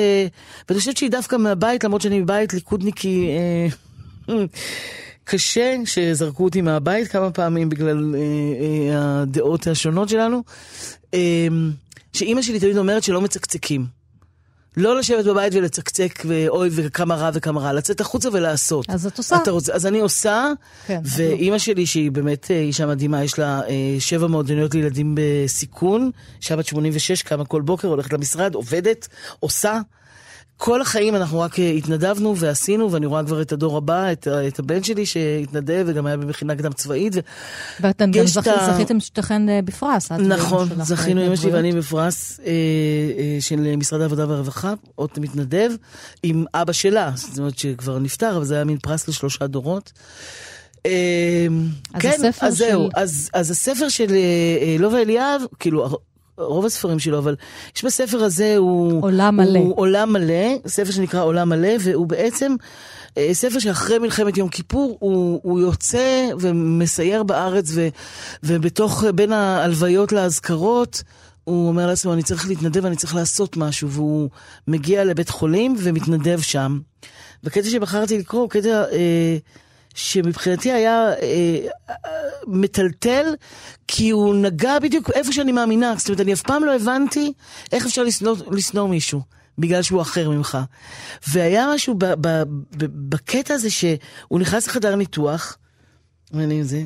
[0.69, 3.27] ואני חושבת שהיא דווקא מהבית, למרות שאני מבית ליכודניקי.
[5.29, 10.43] קשה שזרקו אותי מהבית כמה פעמים בגלל אה, אה, הדעות השונות שלנו,
[11.13, 11.47] אה,
[12.13, 13.99] שאימא שלי תמיד אומרת שלא מצקצקים.
[14.77, 18.89] לא לשבת בבית ולצקצק, ואוי, וכמה רע וכמה רע, לצאת החוצה ולעשות.
[18.89, 19.35] אז את עושה.
[19.35, 20.51] אתה רוצה, אז אני עושה,
[20.87, 26.11] כן, ואימא שלי, שהיא באמת אה, אישה מדהימה, יש לה אה, שבע מועדוניות לילדים בסיכון,
[26.41, 29.07] אישה בת 86, קמה כל בוקר, הולכת למשרד, עובדת,
[29.39, 29.79] עושה.
[30.61, 34.47] כל החיים אנחנו רק אה, התנדבנו ועשינו, ואני רואה כבר את הדור הבא, את, ה-
[34.47, 37.15] את הבן שלי שהתנדב וגם היה במכינה קדם צבאית.
[37.15, 37.19] ו...
[37.81, 38.47] ואתם גם זכ...
[38.47, 40.11] ה- זכיתם שתיכן אה, בפרס.
[40.11, 41.51] נכון, זכינו אמא שלי.
[41.51, 42.45] ואני בפרס אה,
[43.17, 45.71] אה, של משרד העבודה והרווחה, עוד מתנדב,
[46.23, 49.91] עם אבא שלה, זאת אומרת שכבר נפטר, אבל זה היה מין פרס לשלושה דורות.
[50.85, 51.47] אה,
[51.93, 54.15] אז כן, הספר אז זהו, של- אז, אז הספר של אה,
[54.61, 55.97] אה, לובה אליאב, כאילו,
[56.39, 57.35] רוב הספרים שלו, אבל
[57.75, 59.03] יש בספר הזה הוא...
[59.03, 59.59] עולם מלא.
[59.59, 62.55] הוא עולם מלא, ספר שנקרא עולם מלא, והוא בעצם
[63.17, 67.87] אה, ספר שאחרי מלחמת יום כיפור הוא, הוא יוצא ומסייר בארץ, ו,
[68.43, 71.03] ובתוך, אה, בין ההלוויות לאזכרות,
[71.43, 74.29] הוא אומר לעצמו, אני צריך להתנדב, אני צריך לעשות משהו, והוא
[74.67, 76.79] מגיע לבית חולים ומתנדב שם.
[77.43, 79.37] והקטע שבחרתי לקרוא הוא קטע אה,
[79.99, 81.15] שמבחינתי היה אה,
[81.89, 81.95] אה,
[82.47, 83.25] מטלטל,
[83.87, 85.93] כי הוא נגע בדיוק איפה שאני מאמינה.
[85.97, 87.33] זאת אומרת, אני אף פעם לא הבנתי
[87.71, 88.03] איך אפשר
[88.51, 89.21] לשנוא, מישהו.
[89.57, 90.57] בגלל שהוא אחר ממך.
[91.27, 92.27] והיה משהו ב, ב,
[92.77, 95.57] ב, בקטע הזה שהוא נכנס לחדר ניתוח,
[96.31, 96.83] ואני זה,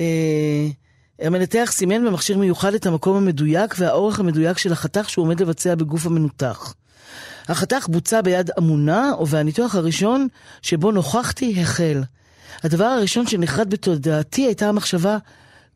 [0.00, 0.68] אה,
[1.20, 6.06] המנתח סימן במכשיר מיוחד את המקום המדויק והאורך המדויק של החתך שהוא עומד לבצע בגוף
[6.06, 6.74] המנותח.
[7.48, 10.28] החתך בוצע ביד אמונה, והניתוח הראשון
[10.62, 12.02] שבו נוכחתי החל.
[12.62, 15.18] הדבר הראשון שנחרד בתודעתי הייתה המחשבה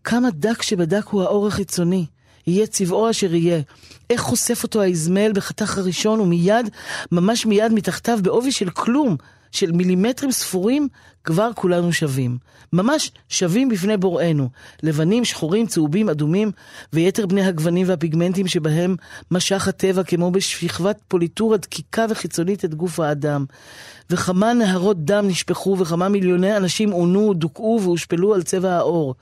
[0.04, 2.06] כמה דק שבדק הוא האור החיצוני.
[2.46, 3.60] יהיה צבעו אשר יהיה.
[4.10, 6.70] איך חושף אותו האזמל בחתך הראשון ומיד,
[7.12, 9.16] ממש מיד מתחתיו בעובי של כלום,
[9.54, 10.88] של מילימטרים ספורים,
[11.24, 12.38] כבר כולנו שווים.
[12.72, 14.48] ממש שווים בפני בוראנו.
[14.82, 16.50] לבנים, שחורים, צהובים, אדומים,
[16.92, 18.96] ויתר בני הגוונים והפיגמנטים שבהם
[19.30, 23.44] משך הטבע כמו בשכבת פוליטורה דקיקה וחיצונית את גוף האדם.
[24.10, 29.14] וכמה נהרות דם נשפכו וכמה מיליוני אנשים עונו, דוכאו והושפלו על צבע העור.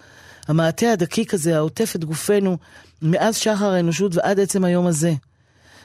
[0.48, 2.58] המעטה הדקיק הזה העוטף את גופנו
[3.02, 5.12] מאז שחר האנושות ועד עצם היום הזה.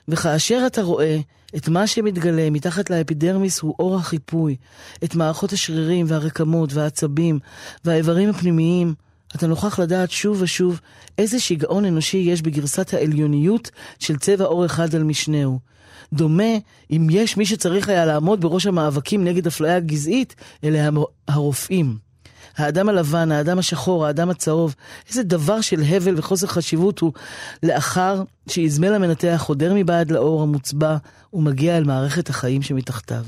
[0.08, 1.20] וכאשר אתה רואה
[1.56, 4.56] את מה שמתגלה מתחת לאפידרמיס הוא אור החיפוי,
[5.04, 7.40] את מערכות השרירים והרקמות והעצבים
[7.86, 8.94] והאיברים הפנימיים,
[9.36, 10.80] אתה נוכח לדעת שוב ושוב
[11.18, 15.60] איזה שיגעון אנושי יש בגרסת העליוניות של צבע אור אחד על משנהו.
[16.14, 16.54] דומה
[16.92, 20.90] אם יש מי שצריך היה לעמוד בראש המאבקים נגד אפליה גזעית, אלה
[21.28, 22.07] הרופאים.
[22.58, 24.76] האדם הלבן, האדם השחור, האדם הצהוב,
[25.10, 27.14] איזה דבר של הבל וחוסר חשיבות הוא
[27.64, 30.98] לאחר שאיזמל המנתח חודר מבעד לאור המוצבע
[31.34, 33.24] ומגיע אל מערכת החיים שמתחתיו.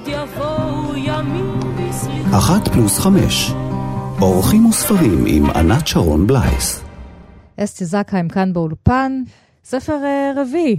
[0.00, 3.50] עוד יבואו ימים וסליחה אחת פלוס חמש.
[4.20, 6.82] אורחים וספרים עם ענת שרון בלייס.
[7.56, 9.22] אסתי זקהיים כאן באולפן,
[9.64, 10.76] ספר אה, רביעי.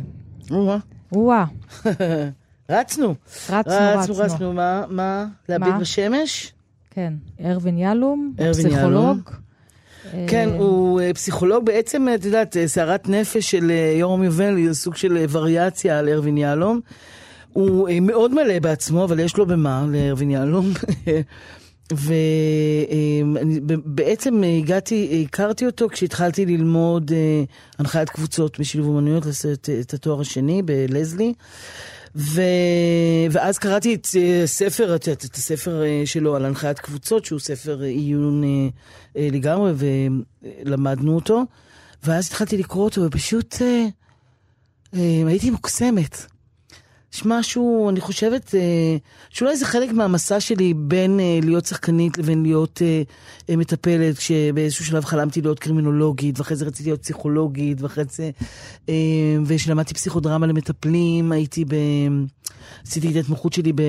[0.52, 0.78] או-אה.
[1.12, 1.46] וואה,
[2.70, 3.16] רצנו.
[3.50, 4.54] רצנו, רצנו, רצנו.
[4.54, 4.84] מה?
[4.90, 5.26] מה?
[5.50, 5.76] להביט?
[5.80, 6.54] בשמש?
[6.92, 7.14] כן,
[7.46, 7.78] ארווין
[8.40, 9.30] ארווין פסיכולוג.
[10.28, 14.96] כן, אה, הוא אה, פסיכולוג בעצם, את יודעת, סערת נפש של יורם יובל, היא סוג
[14.96, 16.80] של וריאציה על ארווין יהלום.
[17.54, 20.72] הוא אה, מאוד מלא בעצמו, אבל יש לו במה לארווין יהלום.
[23.68, 27.44] ובעצם הגעתי, הכרתי אותו כשהתחלתי ללמוד אה,
[27.80, 31.34] הנחיית קבוצות בשילוב אומנויות, לעשות את התואר השני בלזלי.
[32.16, 32.42] ו...
[33.32, 37.40] ואז קראתי את אה, ספר, את יודעת, את הספר אה, שלו על הנחיית קבוצות, שהוא
[37.40, 38.50] ספר אה, עיון אה,
[39.18, 41.44] אה, לגמרי, ולמדנו אותו.
[42.04, 43.86] ואז התחלתי לקרוא אותו, ופשוט אה,
[44.94, 46.31] אה, הייתי מוקסמת.
[47.13, 48.97] יש משהו, אני חושבת, אה,
[49.30, 53.02] שאולי זה חלק מהמסע שלי בין אה, להיות שחקנית לבין להיות אה,
[53.50, 58.30] אה, מטפלת, כשבאיזשהו שלב חלמתי להיות קרימינולוגית, ואחרי זה רציתי להיות פסיכולוגית, ואחרי זה,
[58.89, 58.93] אה,
[59.45, 61.76] וכשלמדתי פסיכודרמה למטפלים, הייתי ב...
[62.88, 63.82] עשיתי את ההתמחות שלי ב...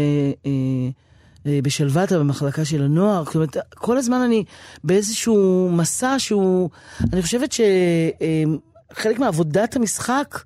[1.46, 3.24] אה, בשלוותה, במחלקה של הנוער.
[3.24, 4.44] זאת אומרת, כל הזמן אני
[4.84, 6.70] באיזשהו מסע שהוא,
[7.12, 10.38] אני חושבת שחלק מעבודת המשחק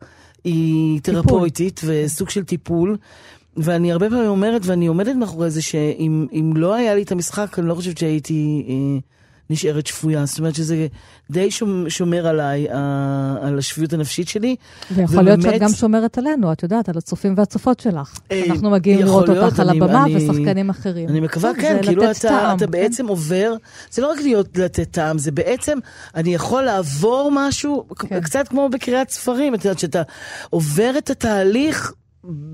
[0.46, 2.96] היא תרפויטית וסוג של טיפול.
[3.56, 7.58] ואני הרבה פעמים אומרת, ואני עומדת מאחורי זה, שאם אם לא היה לי את המשחק,
[7.58, 8.98] אני לא חושבת שהייתי אה,
[9.50, 10.26] נשארת שפויה.
[10.26, 10.86] זאת אומרת שזה
[11.30, 12.66] די שומ- שומר עליי,
[13.42, 14.56] על השפיות הנפשית שלי.
[14.90, 18.18] ויכול להיות שאת גם שומרת עלינו, את יודעת, על הצופים והצופות שלך.
[18.32, 21.08] אה, אנחנו מגיעים לראות להיות, אותך על הבמה אני- ושחקנים אחרים.
[21.08, 22.70] אני מקווה, כן, זה כאילו לתת אתה, טעם, אתה כן.
[22.70, 23.54] בעצם עובר,
[23.90, 25.78] זה לא רק להיות לתת טעם, זה בעצם,
[26.14, 28.20] אני יכול לעבור משהו, כן.
[28.20, 30.02] קצת כמו בקריאת ספרים, את יודעת, שאתה
[30.50, 31.92] עובר את התהליך.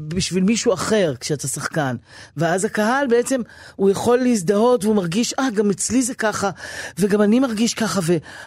[0.08, 1.96] בשביל מישהו אחר כשאתה שחקן.
[2.36, 3.40] ואז הקהל בעצם,
[3.76, 6.50] הוא יכול להזדהות והוא מרגיש, אה, גם אצלי זה ככה,
[6.98, 8.00] וגם אני מרגיש ככה,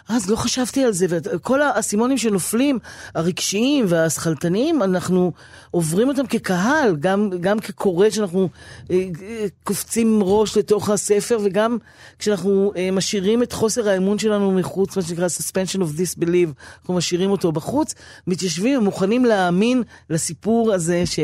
[0.08, 1.06] ואז לא חשבתי על זה.
[1.10, 2.78] וכל האסימונים שנופלים,
[3.14, 5.32] הרגשיים והשכלתניים, אנחנו
[5.70, 8.48] עוברים אותם כקהל, גם, גם כקורא שאנחנו
[8.90, 11.76] אה, אה, קופצים ראש לתוך הספר, וגם
[12.18, 16.48] כשאנחנו אה, משאירים את חוסר האמון שלנו מחוץ, מה שנקרא suspension of disbelief,
[16.80, 17.94] אנחנו משאירים אותו בחוץ,
[18.26, 21.20] מתיישבים ומוכנים להאמין לסיפור הזה ש,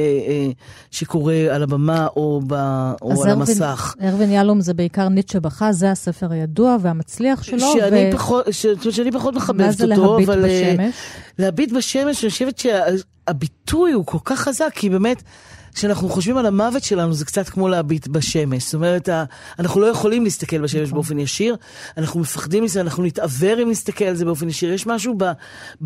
[0.90, 2.54] שקורה על הבמה או, ב,
[3.02, 3.94] או אז על המסך.
[4.02, 7.72] ארווין יהלום זה בעיקר ניטשה בכה, זה הספר הידוע והמצליח שלו.
[7.72, 10.44] שאני, ו- פחות, ש, שאני פחות מה מחבבת זה אותו, להביט אבל...
[10.44, 10.94] אה, בשמש?
[11.38, 12.58] להביט בשמש, אני חושבת
[13.28, 15.22] שהביטוי הוא כל כך חזק, כי באמת,
[15.74, 18.64] כשאנחנו חושבים על המוות שלנו, זה קצת כמו להביט בשמש.
[18.64, 19.08] זאת אומרת,
[19.58, 20.94] אנחנו לא יכולים להסתכל בשמש נכון.
[20.94, 21.56] באופן ישיר,
[21.98, 24.72] אנחנו מפחדים מזה, אנחנו נתעוור אם נסתכל על זה באופן ישיר.
[24.72, 25.24] יש משהו ב...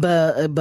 [0.01, 0.07] ב,
[0.55, 0.61] ב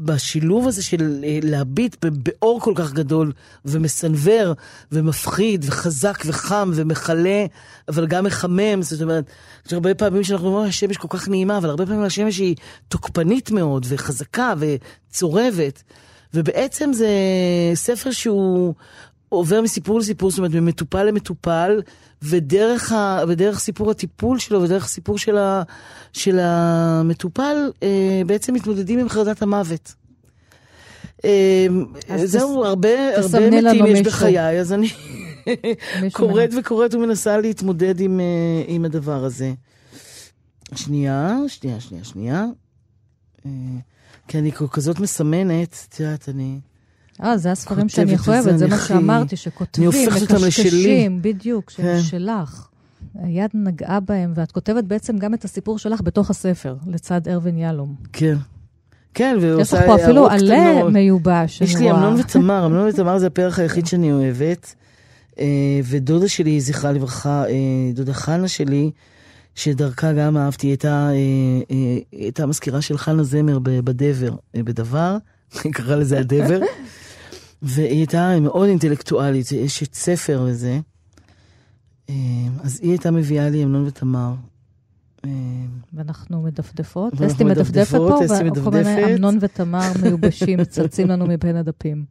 [0.00, 3.32] בשילוב הזה של אה, להביט באור כל כך גדול
[3.64, 4.54] ומסנוור
[4.92, 7.46] ומפחיד וחזק וחם ומכלה,
[7.88, 9.24] אבל גם מחמם, זאת אומרת,
[9.66, 12.56] יש הרבה פעמים שאנחנו אומרים, השמש כל כך נעימה, אבל הרבה פעמים השמש היא
[12.88, 15.82] תוקפנית מאוד וחזקה וצורבת,
[16.34, 17.08] ובעצם זה
[17.74, 18.74] ספר שהוא
[19.30, 21.82] עובר מסיפור לסיפור, זאת אומרת, ממטופל למטופל,
[22.22, 25.62] ודרך, ה, ודרך סיפור הטיפול שלו ודרך סיפור של, ה,
[26.12, 29.94] של המטופל, אה, בעצם מתמודדים עם חרדת המוות.
[31.24, 31.66] אה,
[32.24, 34.04] זהו, תס- הרבה, הרבה מתים יש מישהו.
[34.04, 34.88] בחיי, אז אני
[36.12, 36.50] קוראת.
[36.58, 38.24] וקוראת ומנסה להתמודד עם, אה,
[38.66, 39.52] עם הדבר הזה.
[40.74, 42.44] שנייה, שנייה, שנייה, שנייה.
[43.46, 43.50] אה,
[44.28, 46.58] כי אני כזאת מסמנת, את יודעת, אני...
[47.22, 49.88] אה, זה הספרים שאני אוהבת, זה מה שאמרתי, שכותבים.
[49.88, 52.02] מקשקשים, בדיוק, שהם כן.
[52.02, 52.66] שלך.
[53.22, 57.94] היד נגעה בהם, ואת כותבת בעצם גם את הסיפור שלך בתוך הספר, לצד ארווין יהלום.
[58.12, 58.36] כן.
[59.14, 60.92] כן, יש ועושה לך פה אפילו הערות עלה קטנות.
[60.92, 61.90] מיובש, יש לי.
[61.90, 64.74] אמנון ותמר, אמנון ותמר זה הפרח היחיד שאני אוהבת.
[65.40, 68.90] אה, ודודה שלי, זכרה לברכה, אה, דודה חנה שלי,
[69.54, 71.76] שדרכה גם אהבתי, היא הייתה, אה,
[72.12, 75.16] הייתה מזכירה של חנה זמר בדבר, בדבר,
[75.64, 76.60] היא קראה לזה הדבר,
[77.62, 80.80] והיא הייתה מאוד אינטלקטואלית, אשת ספר וזה.
[82.10, 82.14] אה,
[82.62, 84.34] אז היא הייתה מביאה לי אמנון ותמר.
[85.24, 85.30] אה,
[85.92, 87.22] ואנחנו מדפדפות.
[87.22, 88.18] אסתי מדפדפת פה,
[88.56, 89.14] וכל מיני.
[89.14, 92.04] אמנון ותמר מיובשים צצים לנו מבין הדפים.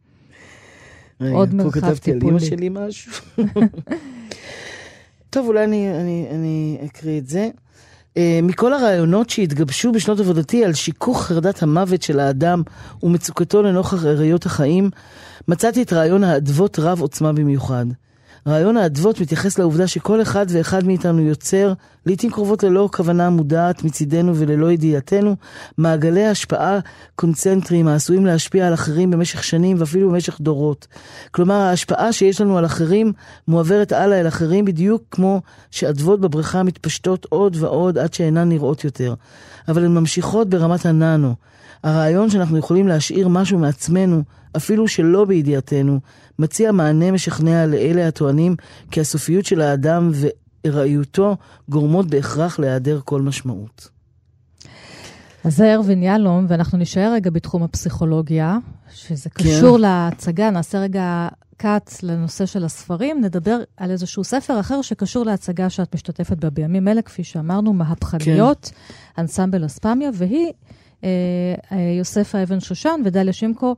[1.20, 2.32] עוד פה מרחב כתבתי על טיפולי.
[2.32, 3.12] אמא שלי משהו.
[5.30, 7.50] טוב, אולי אני, אני, אני אקריא את זה.
[8.20, 12.62] Uh, מכל הרעיונות שהתגבשו בשנות עבודתי על שיכוך חרדת המוות של האדם
[13.02, 14.90] ומצוקתו לנוכח אריות החיים,
[15.48, 17.86] מצאתי את רעיון האדוות רב עוצמה במיוחד.
[18.46, 21.72] רעיון האדוות מתייחס לעובדה שכל אחד ואחד מאיתנו יוצר,
[22.06, 25.36] לעיתים קרובות ללא כוונה מודעת מצידנו וללא ידיעתנו,
[25.78, 26.78] מעגלי השפעה
[27.16, 30.86] קונצנטריים העשויים להשפיע על אחרים במשך שנים ואפילו במשך דורות.
[31.30, 33.12] כלומר, ההשפעה שיש לנו על אחרים
[33.48, 39.14] מועברת הלאה אל אחרים בדיוק כמו שאדוות בבריכה מתפשטות עוד ועוד עד שאינן נראות יותר.
[39.68, 41.34] אבל הן ממשיכות ברמת הננו.
[41.82, 44.22] הרעיון שאנחנו יכולים להשאיר משהו מעצמנו,
[44.56, 46.00] אפילו שלא בידיעתנו,
[46.38, 48.56] מציע מענה משכנע לאלה הטוענים
[48.90, 50.10] כי הסופיות של האדם
[50.64, 51.36] וארעיותו
[51.68, 53.88] גורמות בהכרח להיעדר כל משמעות.
[55.44, 58.58] אז זה ארווין יהלום, ואנחנו נישאר רגע בתחום הפסיכולוגיה,
[58.94, 59.44] שזה כן.
[59.44, 65.70] קשור להצגה, נעשה רגע קאט לנושא של הספרים, נדבר על איזשהו ספר אחר שקשור להצגה
[65.70, 69.22] שאת משתתפת בה בימים אלה, כפי שאמרנו, מהפכניות, כן.
[69.22, 70.52] אנסמבל אספמיה, והיא
[71.98, 73.76] יוספה אבן שושן ודליה שימקו.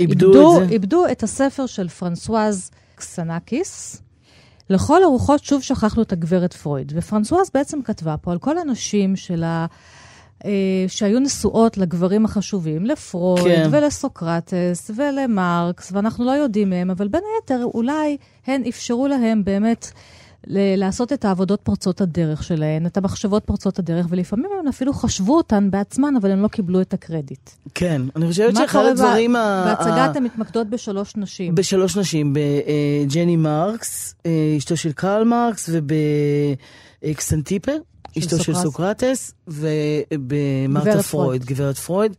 [0.00, 0.74] איבדו את זה.
[0.74, 4.02] איבדו את הספר של פרנסואז קסנקיס.
[4.70, 6.92] לכל הרוחות שוב שכחנו את הגברת פרויד.
[6.96, 9.66] ופרנסואז בעצם כתבה פה על כל הנשים שלה,
[10.44, 10.50] אה,
[10.88, 13.68] שהיו נשואות לגברים החשובים, לפרויד כן.
[13.72, 19.90] ולסוקרטס ולמרקס, ואנחנו לא יודעים מהם, אבל בין היתר אולי הן אפשרו להם באמת
[20.46, 25.36] ל- לעשות את העבודות פורצות הדרך שלהן, את המחשבות פורצות הדרך, ולפעמים הם אפילו חשבו
[25.36, 27.50] אותן בעצמן, אבל הם לא קיבלו את הקרדיט.
[27.74, 29.32] כן, אני חושבת מה שאחד קורה הדברים...
[29.32, 31.54] ב- ה- בהצגה ה- אתן מתמקדות בשלוש נשים.
[31.54, 32.34] בשלוש נשים,
[33.06, 35.70] בג'ני מרקס, אה, אשתו של קרל מרקס,
[37.02, 37.72] ובקסנטיפה,
[38.18, 39.34] אשתו של סוקרטס.
[39.48, 41.44] ובמרתה פרויד.
[41.44, 42.12] גברת פרויד,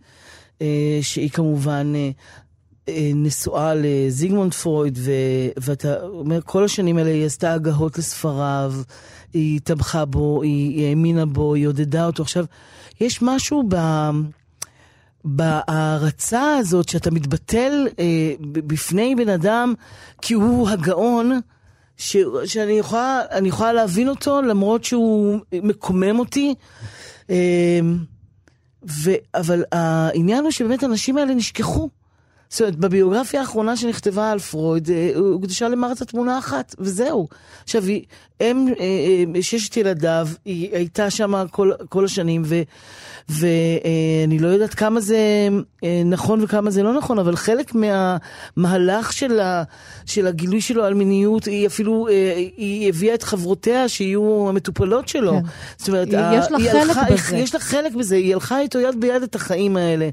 [0.61, 0.67] אה,
[1.01, 2.09] שהיא כמובן, אה, אה,
[3.15, 5.11] נשואה לזיגמונד פרויד, ו,
[5.57, 8.73] ואתה אומר, כל השנים האלה היא עשתה הגהות לספריו,
[9.33, 12.23] היא תמכה בו, היא, היא האמינה בו, היא עודדה אותו.
[12.23, 12.45] עכשיו,
[13.01, 13.75] יש משהו ב...
[15.25, 19.73] בהערצה הזאת שאתה מתבטל אה, בפני בן אדם
[20.21, 21.39] כי הוא הגאון,
[21.97, 26.55] ש, שאני יכולה, יכולה להבין אותו למרות שהוא מקומם אותי.
[27.29, 27.79] אה,
[28.89, 31.89] ו, אבל העניין הוא שבאמת האנשים האלה נשכחו.
[32.49, 37.27] זאת אומרת, בביוגרפיה האחרונה שנכתבה על פרויד, אה, הוא הוקדשה למרתה תמונה אחת, וזהו.
[37.63, 37.83] עכשיו,
[38.39, 38.85] הם, אה,
[39.35, 42.61] אה, ששת ילדיו, היא הייתה שם כל, כל השנים, ו,
[43.29, 45.47] ואני לא יודעת כמה זה
[45.83, 49.63] אה, נכון וכמה זה לא נכון, אבל חלק מהמהלך של, ה,
[50.05, 55.31] של הגילוי שלו על מיניות, היא אפילו, אה, היא הביאה את חברותיה שיהיו המטופלות שלו.
[55.31, 55.39] כן.
[55.77, 57.37] זאת אומרת, יש ה- לה חלק הלכה- בזה.
[57.37, 60.09] יש לה חלק בזה, היא הלכה איתו יד ביד את החיים האלה.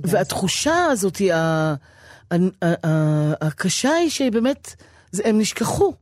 [0.00, 1.74] והתחושה הזאת, ה-
[2.30, 4.74] ה- ה- ה- הקשה היא שבאמת,
[5.12, 5.92] זה- הם נשכחו.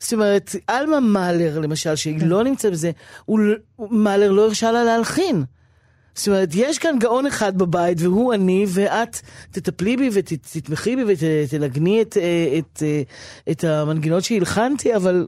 [0.00, 2.28] זאת אומרת, עלמה מאלר, למשל, שהיא כן.
[2.28, 2.90] לא נמצאת בזה,
[3.24, 3.40] הוא,
[3.78, 5.44] מאלר לא הרשה לה להלחין.
[6.14, 9.16] זאת אומרת, יש כאן גאון אחד בבית, והוא אני, ואת
[9.50, 13.02] תטפלי בי ותתמכי בי ותנגני את, אה, את, אה,
[13.50, 15.26] את המנגינות שהלחנתי, אבל...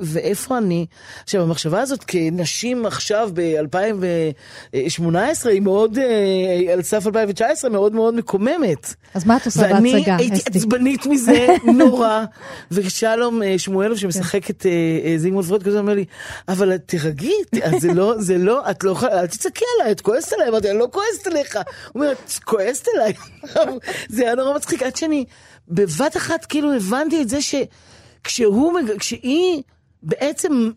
[0.00, 0.86] ואיפה אני?
[1.22, 5.14] עכשיו, המחשבה הזאת כנשים עכשיו ב-2018
[5.48, 8.94] היא מאוד, אה, על סף 2019, מאוד מאוד מקוממת.
[9.14, 10.58] אז מה את עושה ואני בהצגה, הייתי אסתי?
[10.58, 11.46] עצבנית מזה
[11.78, 12.24] נורא,
[12.70, 16.04] ושלום אה, שמואלוב שמשחק את אה, זיגמונד פרויד, כזה אומר לי,
[16.48, 20.00] אבל את תירגעי, ת- זה לא, זה לא, את לא יכולה, אל תצעקי עליי, את
[20.00, 21.56] כועסת עליי, אמרתי, אני לא כועסת עליך.
[21.56, 21.62] הוא
[22.02, 23.12] אומר, את כועסת עליי?
[24.14, 25.24] זה היה נורא מצחיק, עד שאני
[25.68, 29.62] בבת אחת כאילו הבנתי את זה שכשהוא, מג- כשהיא
[30.02, 30.70] בעצם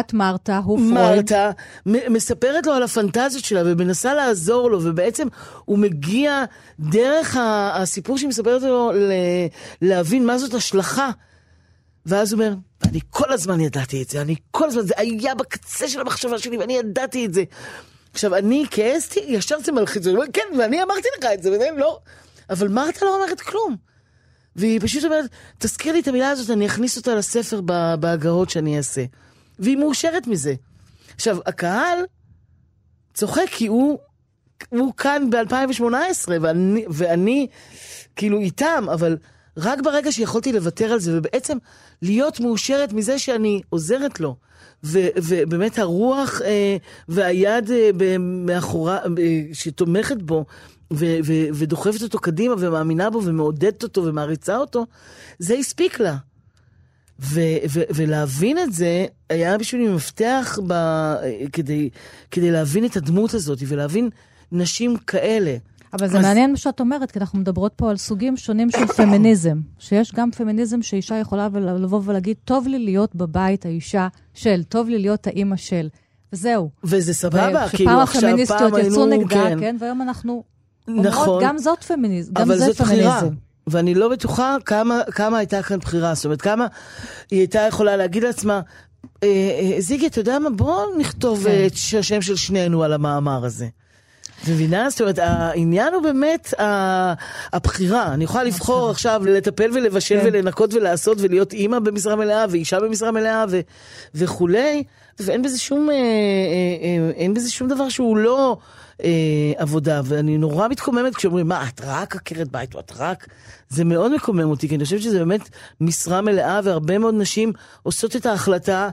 [0.00, 0.92] את מרתה, הוא פרויד.
[0.92, 1.50] מרתה
[1.86, 5.28] מספרת לו על הפנטזיות שלה ומנסה לעזור לו, ובעצם
[5.64, 6.44] הוא מגיע
[6.80, 8.92] דרך הסיפור שהיא מספרת לו
[9.82, 11.10] להבין מה זאת השלכה.
[12.06, 12.54] ואז הוא אומר,
[12.84, 16.58] אני כל הזמן ידעתי את זה, אני כל הזמן, זה היה בקצה של המחשבה שלי
[16.58, 17.44] ואני ידעתי את זה.
[18.12, 21.98] עכשיו, אני כעסתי, ישר זה מלחיץ, כן, ואני אמרתי לך את זה, וזה לא.
[22.50, 23.91] אבל מרתה לא אומרת כלום.
[24.56, 27.60] והיא פשוט אומרת, תזכיר לי את המילה הזאת, אני אכניס אותה לספר
[28.00, 29.04] בהגהות שאני אעשה.
[29.58, 30.54] והיא מאושרת מזה.
[31.14, 31.98] עכשיו, הקהל
[33.14, 33.98] צוחק כי הוא,
[34.68, 37.46] הוא כאן ב-2018, ואני, ואני
[38.16, 39.16] כאילו איתם, אבל
[39.56, 41.58] רק ברגע שיכולתי לוותר על זה, ובעצם
[42.02, 44.36] להיות מאושרת מזה שאני עוזרת לו.
[44.84, 46.76] ו- ובאמת הרוח אה,
[47.08, 50.44] והיד אה, מאחורה, אה, שתומכת בו
[50.94, 54.86] ו- ו- ודוחפת אותו קדימה ומאמינה בו ומעודדת אותו ומעריצה אותו,
[55.38, 56.16] זה הספיק לה.
[57.20, 61.14] ו- ו- ולהבין את זה היה בשבילי מפתח ב-
[61.52, 61.90] כדי,
[62.30, 64.08] כדי להבין את הדמות הזאת ולהבין
[64.52, 65.56] נשים כאלה.
[65.92, 68.86] אבל זה אז- מעניין מה שאת אומרת, כי אנחנו מדברות פה על סוגים שונים של
[68.86, 69.60] פמיניזם.
[69.78, 74.88] שיש גם פמיניזם שאישה יכולה ול- לבוא ולהגיד, טוב לי להיות בבית האישה של, טוב
[74.88, 75.88] לי להיות האימא של.
[76.32, 76.70] וזהו.
[76.84, 79.60] וזה סבבה, כאילו שפעם עכשיו, הפמיניסטיות פעם יצאו היינו, נגדה, כן.
[79.60, 80.44] כן, והיום אנחנו
[80.88, 81.44] אומרות, נכון.
[81.44, 83.18] גם זאת פמיניזם, גם אבל זה זאת בחירה.
[83.18, 83.34] פמיניזם.
[83.66, 86.14] ואני לא בטוחה כמה, כמה הייתה כאן בחירה.
[86.14, 86.66] זאת אומרת, כמה
[87.30, 88.60] היא הייתה יכולה להגיד לעצמה,
[89.22, 90.50] "אה, אה, זיגי, אתה יודע מה?
[90.50, 91.50] בוא נכתוב כן.
[91.50, 93.66] אה, את השם של שנינו על המאמר הזה.
[94.42, 94.90] את מבינה?
[94.90, 96.54] זאת אומרת, העניין הוא באמת
[97.52, 98.14] הבחירה.
[98.14, 100.26] אני יכולה לבחור עכשיו לטפל ולבשל כן.
[100.26, 103.60] ולנקות ולעשות ולהיות אימא במשרה מלאה ואישה במשרה מלאה ו-
[104.14, 104.82] וכולי,
[105.20, 108.56] ואין בזה שום, אה, אה, אה, אין בזה שום דבר שהוא לא
[109.04, 109.08] אה,
[109.56, 110.00] עבודה.
[110.04, 113.26] ואני נורא מתקוממת כשאומרים, מה, את רק עקרת בית, או את רק...
[113.68, 115.48] זה מאוד מקומם אותי, כי אני חושבת שזה באמת
[115.80, 118.88] משרה מלאה, והרבה מאוד נשים עושות את ההחלטה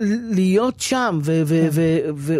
[0.00, 2.36] להיות שם, ו- ו- ו-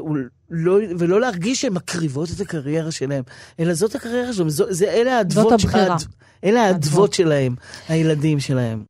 [0.50, 3.22] ולא, ולא להרגיש שהן מקריבות את הקריירה שלהן,
[3.60, 5.46] אלא זאת הקריירה שלהן, זו, זה, אלה האדוות.
[5.52, 6.04] האד-
[6.44, 6.84] אלה האדוות.
[6.92, 7.54] האדוות שלהם,
[7.88, 8.84] הילדים שלהם.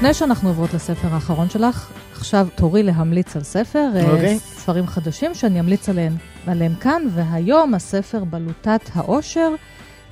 [0.00, 4.38] לפני שאנחנו עוברות לספר האחרון שלך, עכשיו תורי להמליץ על ספר, אה, אוקיי.
[4.38, 9.54] ספרים חדשים שאני אמליץ עליהם, עליהם כאן, והיום הספר בלוטת העושר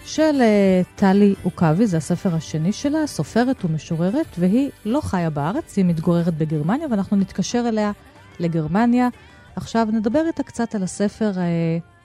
[0.05, 5.85] של אה, טלי עוקבי, זה הספר השני שלה, סופרת ומשוררת, והיא לא חיה בארץ, היא
[5.85, 7.92] מתגוררת בגרמניה, ואנחנו נתקשר אליה
[8.40, 9.09] לגרמניה.
[9.57, 11.42] עכשיו נדבר איתה קצת על הספר, אה,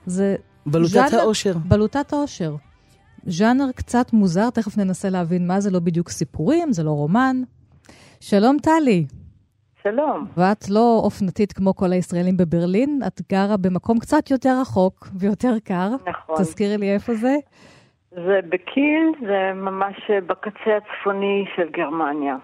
[0.06, 1.58] זה בלוטת ז'אנר- העושר.
[1.68, 2.56] בלוטת העושר.
[3.28, 7.42] ז'אנר קצת מוזר, תכף ננסה להבין מה זה לא בדיוק סיפורים, זה לא רומן.
[8.30, 9.06] שלום טלי.
[9.84, 10.28] שלום.
[10.38, 15.90] ואת לא אופנתית כמו כל הישראלים בברלין, את גרה במקום קצת יותר רחוק ויותר קר.
[16.08, 16.36] נכון.
[16.36, 17.36] תזכירי לי איפה זה.
[18.12, 19.96] זה בקיל, זה ממש
[20.28, 22.36] בקצה הצפוני של גרמניה.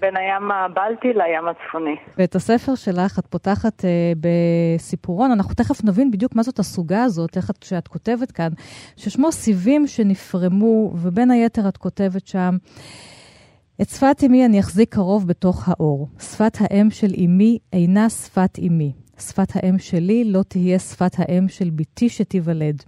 [0.00, 1.96] בין הים הבלטי לים הצפוני.
[2.18, 7.36] ואת הספר שלך את פותחת אה, בסיפורון, אנחנו תכף נבין בדיוק מה זאת הסוגה הזאת,
[7.36, 8.48] איך את, שאת כותבת כאן,
[8.96, 12.56] ששמו סיבים שנפרמו, ובין היתר את כותבת שם,
[13.82, 16.08] את שפת אמי אני אחזיק קרוב בתוך האור.
[16.20, 18.92] שפת האם של אמי אינה שפת אמי.
[19.18, 22.82] שפת האם שלי לא תהיה שפת האם של בתי שתיוולד.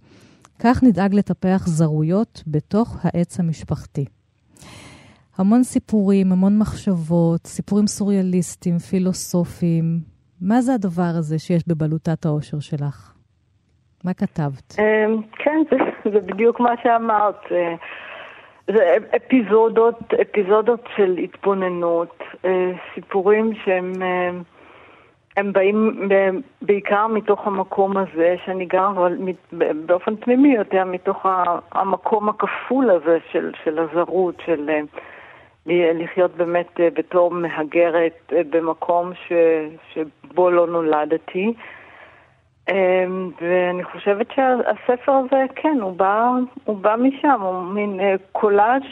[0.59, 4.05] כך נדאג לטפח זרויות בתוך העץ המשפחתי.
[5.39, 10.01] המון סיפורים, המון מחשבות, סיפורים סוריאליסטיים, פילוסופיים.
[10.41, 13.13] מה זה הדבר הזה שיש בבלוטת האושר שלך?
[14.05, 14.77] מה כתבת?
[14.79, 15.77] אמ, כן, זה,
[16.13, 17.43] זה בדיוק מה שאמרת.
[18.71, 24.31] אה, זה אפיזודות, אפיזודות של התבוננות, אה, סיפורים שהם אה,
[25.37, 26.09] הם באים
[26.63, 29.17] בעיקר מתוך המקום הזה, שאני גר אבל
[29.87, 31.27] באופן פנימי יותר מתוך
[31.73, 34.71] המקום הכפול הזה של, של הזרות, של
[35.67, 39.33] לחיות באמת בתור מהגרת במקום ש,
[39.93, 41.55] שבו לא נולדתי.
[42.71, 46.31] אמ, ואני חושבת שהספר הזה, כן, הוא בא,
[46.65, 48.83] הוא בא משם, הוא מין אה, קולאז'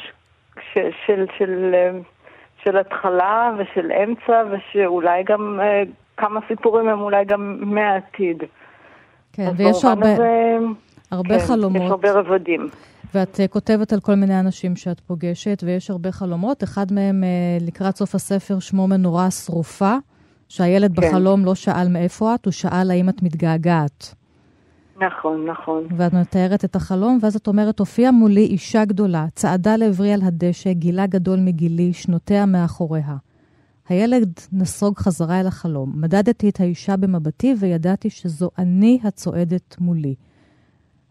[0.72, 1.90] של, של, של, אה,
[2.64, 5.82] של התחלה ושל אמצע, ושאולי גם אה,
[6.16, 8.42] כמה סיפורים הם אולי גם מהעתיד.
[9.32, 10.56] כן, ויש הרבה, הזה,
[11.10, 11.82] הרבה כן, חלומות.
[11.82, 12.68] יש הרבה רבדים.
[13.14, 16.62] ואת uh, כותבת על כל מיני אנשים שאת פוגשת, ויש הרבה חלומות.
[16.64, 17.24] אחד מהם,
[17.60, 19.94] לקראת סוף הספר, שמו מנורה שרופה.
[20.48, 21.08] שהילד כן.
[21.08, 24.14] בחלום לא שאל מאיפה את, הוא שאל האם את מתגעגעת.
[25.00, 25.86] נכון, נכון.
[25.96, 30.72] ואת מתארת את החלום, ואז את אומרת, הופיעה מולי אישה גדולה, צעדה לעברי על הדשא,
[30.72, 33.16] גילה גדול מגילי, שנותיה מאחוריה.
[33.88, 35.92] הילד נסוג חזרה אל החלום.
[35.94, 40.14] מדדתי את האישה במבטי וידעתי שזו אני הצועדת מולי.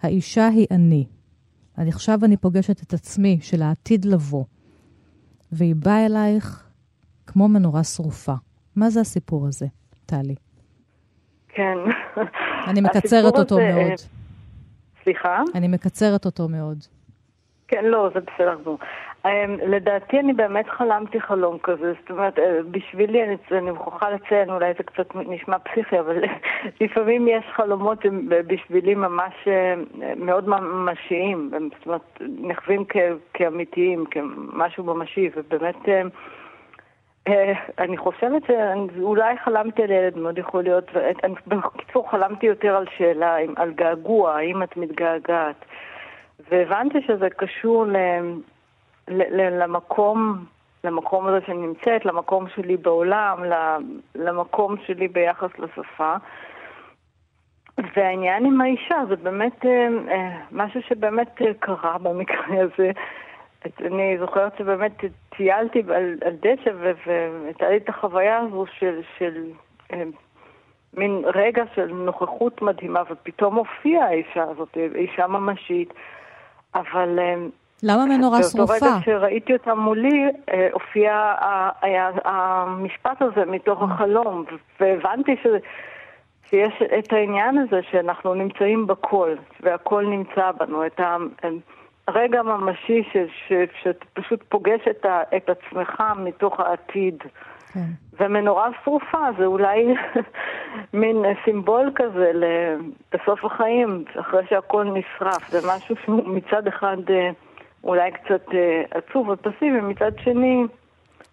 [0.02, 1.06] האישה היא אני.
[1.78, 4.44] אני עכשיו אני פוגשת את עצמי של העתיד לבוא,
[5.52, 6.64] והיא באה אלייך
[7.28, 8.34] כמו מנורה שרופה.
[8.78, 9.66] מה זה הסיפור הזה,
[10.06, 10.36] טלי?
[11.50, 11.78] כן.
[12.70, 14.00] אני מקצרת אותו הזה, מאוד.
[15.04, 15.42] סליחה?
[15.56, 16.78] אני מקצרת אותו מאוד.
[17.68, 18.78] כן, לא, זה בסדר גמור.
[19.26, 19.30] Um,
[19.68, 24.74] לדעתי אני באמת חלמתי חלום כזה, זאת אומרת, uh, בשבילי, אני, אני מוכרחה לציין, אולי
[24.78, 26.24] זה קצת נשמע פסיכי, אבל
[26.82, 29.34] לפעמים יש חלומות שהם בשבילי ממש
[30.16, 32.86] מאוד ממשיים, זאת אומרת, נחווים
[33.34, 36.10] כאמיתיים, כמשהו ממשי, ובאמת...
[37.28, 40.92] אה, אני חושבת שאולי חלמתי על ילד, מאוד יכול להיות,
[41.48, 45.66] בקיצור חלמתי יותר על שאלה, על געגוע, האם את מתגעגעת.
[46.52, 47.98] והבנתי שזה קשור ל,
[49.08, 50.46] ל, ל, למקום,
[50.84, 53.44] למקום הזה שאני נמצאת, למקום שלי בעולם,
[54.16, 56.16] למקום שלי ביחס לשפה.
[57.96, 62.92] והעניין עם האישה זה באמת אה, אה, משהו שבאמת קרה במקרה הזה.
[63.66, 64.92] אני זוכרת שבאמת
[65.30, 66.72] טיילתי על, על דשא
[67.06, 69.44] והייתה לי את החוויה הזו של, של
[69.94, 70.04] אה,
[70.94, 75.94] מין רגע של נוכחות מדהימה, ופתאום הופיעה האישה הזאת, אישה ממשית,
[76.76, 77.20] אבל...
[77.20, 77.36] אה,
[77.84, 78.74] למה מנורה שרופה?
[78.74, 81.36] באותו רגע שראיתי אותה מולי, אה, הופיע
[81.82, 84.46] היה המשפט הזה מתוך החלום,
[84.80, 85.48] והבנתי ש...
[86.50, 91.18] שיש את העניין הזה שאנחנו נמצאים בכל, והכל נמצא בנו, את ה...
[92.10, 93.54] רגע ממשי ש, ש,
[93.84, 97.24] שאתה פשוט פוגש את, ה, את עצמך מתוך העתיד.
[97.74, 97.80] כן.
[98.20, 99.86] ומנורה שרופה זה אולי
[100.94, 102.32] מין סימבול כזה
[103.12, 105.50] בסוף החיים, אחרי שהכל נשרף.
[105.50, 107.30] זה משהו שהוא מצד אחד אה,
[107.84, 110.64] אולי קצת אה, עצוב ופסיבי, מצד שני...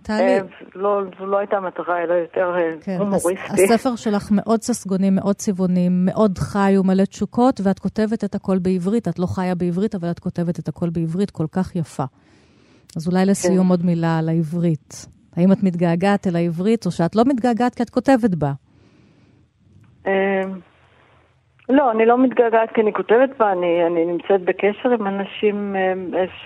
[0.05, 0.17] טלי.
[0.17, 0.39] אה,
[0.75, 3.65] לא, זו לא הייתה מטרה, אלא יותר אה, כן, הומוריסטי.
[3.65, 9.09] הספר שלך מאוד ססגוני, מאוד צבעוני, מאוד חי ומלא תשוקות, ואת כותבת את הכל בעברית.
[9.09, 12.05] את לא חיה בעברית, אבל את כותבת את הכל בעברית כל כך יפה.
[12.97, 13.71] אז אולי לסיום כן.
[13.71, 15.07] עוד מילה על העברית.
[15.37, 18.53] האם את מתגעגעת אל העברית, או שאת לא מתגעגעת כי את כותבת בה?
[21.69, 25.77] לא, אני לא מתגעגעת כי אני כותבת בה, אני, אני נמצאת בקשר עם אנשים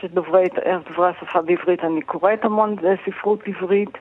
[0.01, 0.45] שדוברי
[0.89, 3.99] דוברי השפה בעברית, אני קוראת המון אה, ספרות עברית.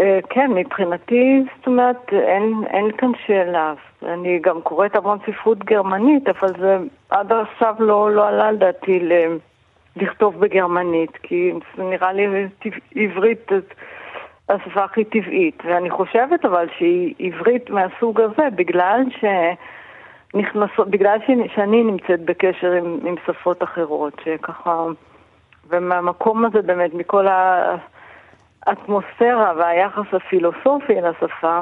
[0.00, 3.74] אה, כן, מבחינתי, זאת אומרת, אין, אין כאן שאלה.
[4.02, 6.76] אני גם קוראת המון ספרות גרמנית, אבל זה
[7.10, 9.08] עד עכשיו לא, לא עלה על דעתי
[9.96, 12.46] לכתוב בגרמנית, כי זה נראה לי
[12.94, 13.50] עברית
[14.48, 15.62] השפה הכי טבעית.
[15.64, 19.24] ואני חושבת אבל שהיא עברית מהסוג הזה, בגלל ש...
[20.34, 21.18] נכנסות, בגלל
[21.54, 24.84] שאני נמצאת בקשר עם, עם שפות אחרות, שככה,
[25.68, 27.26] ומהמקום הזה באמת, מכל
[28.66, 31.60] האטמוספירה והיחס הפילוסופי אל השפה,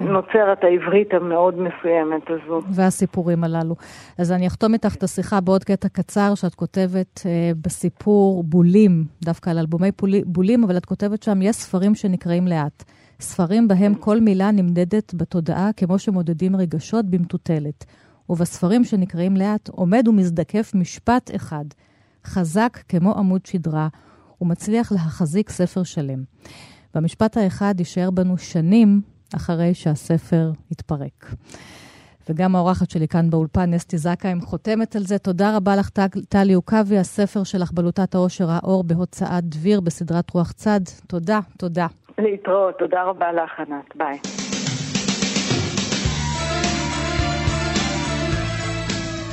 [0.00, 2.60] נוצרת העברית המאוד מסוימת הזו.
[2.70, 3.74] והסיפורים הללו.
[4.18, 9.50] אז אני אחתום איתך את השיחה בעוד קטע קצר שאת כותבת אה, בסיפור בולים, דווקא
[9.50, 9.90] על אלבומי
[10.26, 12.84] בולים, אבל את כותבת שם, יש ספרים שנקראים לאט.
[13.24, 17.84] ספרים בהם כל מילה נמדדת בתודעה כמו שמודדים רגשות במטוטלת.
[18.28, 21.64] ובספרים שנקראים לאט עומד ומזדקף משפט אחד,
[22.26, 23.88] חזק כמו עמוד שדרה,
[24.40, 26.24] ומצליח להחזיק ספר שלם.
[26.94, 29.00] והמשפט האחד יישאר בנו שנים
[29.34, 31.34] אחרי שהספר יתפרק.
[32.28, 35.18] וגם האורחת שלי כאן באולפן, אסתי זכאי, חותמת על זה.
[35.18, 40.52] תודה רבה לך, טל- טלי עוקבי, הספר שלך, בלוטת העושר האור, בהוצאת דביר, בסדרת רוח
[40.52, 40.80] צד.
[41.06, 41.86] תודה, תודה.
[42.18, 44.18] להתראות, תודה רבה לך, ענת, ביי.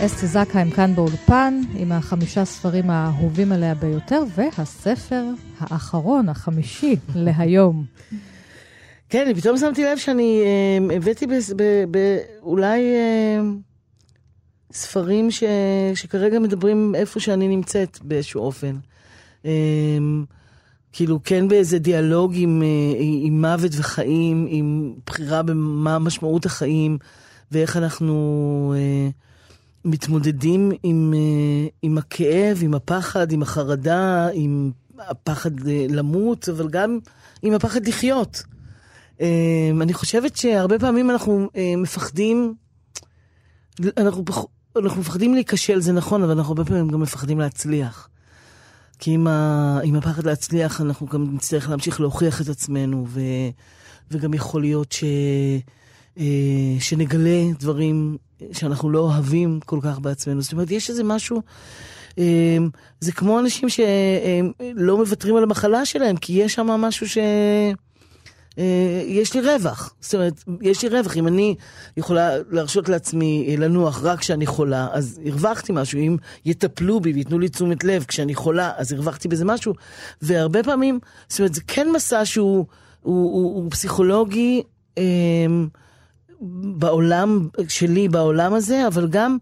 [0.05, 5.23] אסתי זכאי כאן באולפן, עם החמישה ספרים האהובים עליה ביותר, והספר
[5.59, 7.86] האחרון, החמישי, להיום.
[9.09, 13.39] כן, אני פתאום שמתי לב שאני אה, הבאתי בס- ב- ב- אולי אה,
[14.71, 15.43] ספרים ש,
[15.95, 18.75] שכרגע מדברים איפה שאני נמצאת באיזשהו אופן.
[19.45, 19.51] אה,
[20.93, 26.97] כאילו, כן באיזה דיאלוג עם, אה, עם מוות וחיים, עם בחירה במה משמעות החיים,
[27.51, 29.09] ואיך אנחנו אה,
[29.85, 36.99] מתמודדים עם, אה, עם הכאב, עם הפחד, עם החרדה, עם הפחד אה, למות, אבל גם
[37.41, 38.43] עם הפחד לחיות.
[39.21, 42.53] אמ, אני חושבת שהרבה פעמים אנחנו אה, מפחדים,
[43.97, 44.23] אנחנו,
[44.75, 48.09] אנחנו מפחדים להיכשל, זה נכון, אבל אנחנו הרבה פעמים גם מפחדים להצליח.
[49.01, 53.19] כי עם, ה, עם הפחד להצליח, אנחנו גם נצטרך להמשיך להוכיח את עצמנו, ו,
[54.11, 55.03] וגם יכול להיות ש,
[56.19, 58.17] אה, שנגלה דברים
[58.51, 60.41] שאנחנו לא אוהבים כל כך בעצמנו.
[60.41, 61.41] זאת אומרת, יש איזה משהו,
[62.19, 62.57] אה,
[62.99, 67.17] זה כמו אנשים שלא מוותרים על המחלה שלהם, כי יש שם משהו ש...
[68.62, 69.93] אה, יש לי רווח.
[70.01, 71.18] זאת אומרת, יש לי רווח.
[71.18, 71.55] אם אני
[71.97, 75.99] יכולה להרשות לעצמי אה, לנוח רק כשאני חולה, אז הרווחתי משהו.
[75.99, 79.74] אם יטפלו בי וייתנו לי תשומת לב כשאני חולה, אז הרווחתי בזה משהו.
[80.22, 82.66] והרבה פעמים, זאת אומרת, זה כן מסע שהוא
[83.01, 84.64] הוא, הוא, הוא פסיכולוגי
[84.97, 85.03] אה,
[86.76, 89.38] בעולם שלי, בעולם הזה, אבל גם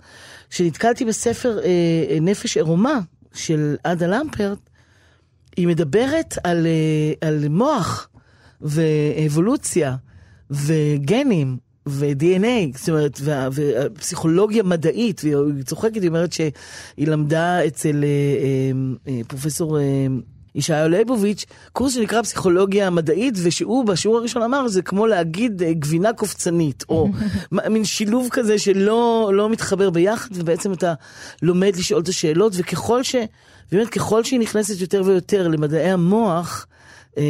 [0.50, 3.00] כשנתקלתי בספר אה, נפש עירומה
[3.34, 4.60] של עדה למפרט,
[5.58, 8.09] היא מדברת על, אה, על מוח
[8.62, 9.96] ואבולוציה
[10.52, 16.52] וגנים ו-DNA, זאת אומרת, ופסיכולוגיה מדעית, והיא צוחקת, היא אומרת שהיא
[17.08, 19.78] למדה אצל אה, אה, אה, פרופסור
[20.56, 26.84] ישעיהו ליבוביץ', קורס שנקרא פסיכולוגיה מדעית, ושהוא בשיעור הראשון אמר, זה כמו להגיד גבינה קופצנית,
[26.90, 27.10] או
[27.70, 30.94] מין שילוב כזה שלא לא מתחבר ביחד, ובעצם אתה
[31.42, 33.16] לומד לשאול את השאלות, וככל ש...
[33.72, 36.68] באמת, ככל שהיא נכנסת יותר ויותר למדעי המוח,
[37.18, 37.24] אה,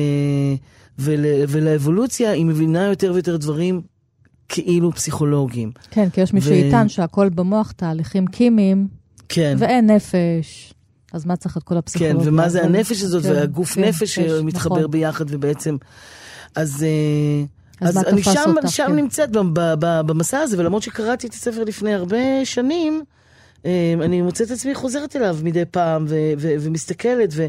[1.00, 3.82] ול, ולאבולוציה, היא מבינה יותר ויותר דברים
[4.50, 5.72] כאילו פסיכולוגיים.
[5.91, 8.88] כן, כי יש מי ו- שיטען שהכל במוח תהליכים כימיים,
[9.30, 9.56] כן.
[9.60, 10.74] ואין נפש.
[11.14, 12.30] אז מה צריך את כל כן, הפסיכולוגיה?
[12.30, 14.91] ומה זה הנפש הזאת, כן, והגוף כן, נפש שמתחבר נכון.
[14.91, 15.78] ביחד, ובעצם...
[16.56, 18.95] אז, אה, אז אז אני שם, אותך, שם כן.
[18.95, 19.30] נמצאת
[19.80, 23.04] במסע הזה, ולמרות שקראתי את הספר לפני הרבה שנים,
[23.66, 27.47] אה, אני מוצאת את עצמי חוזרת אליו מדי פעם, ו- ו- ומסתכלת, ו...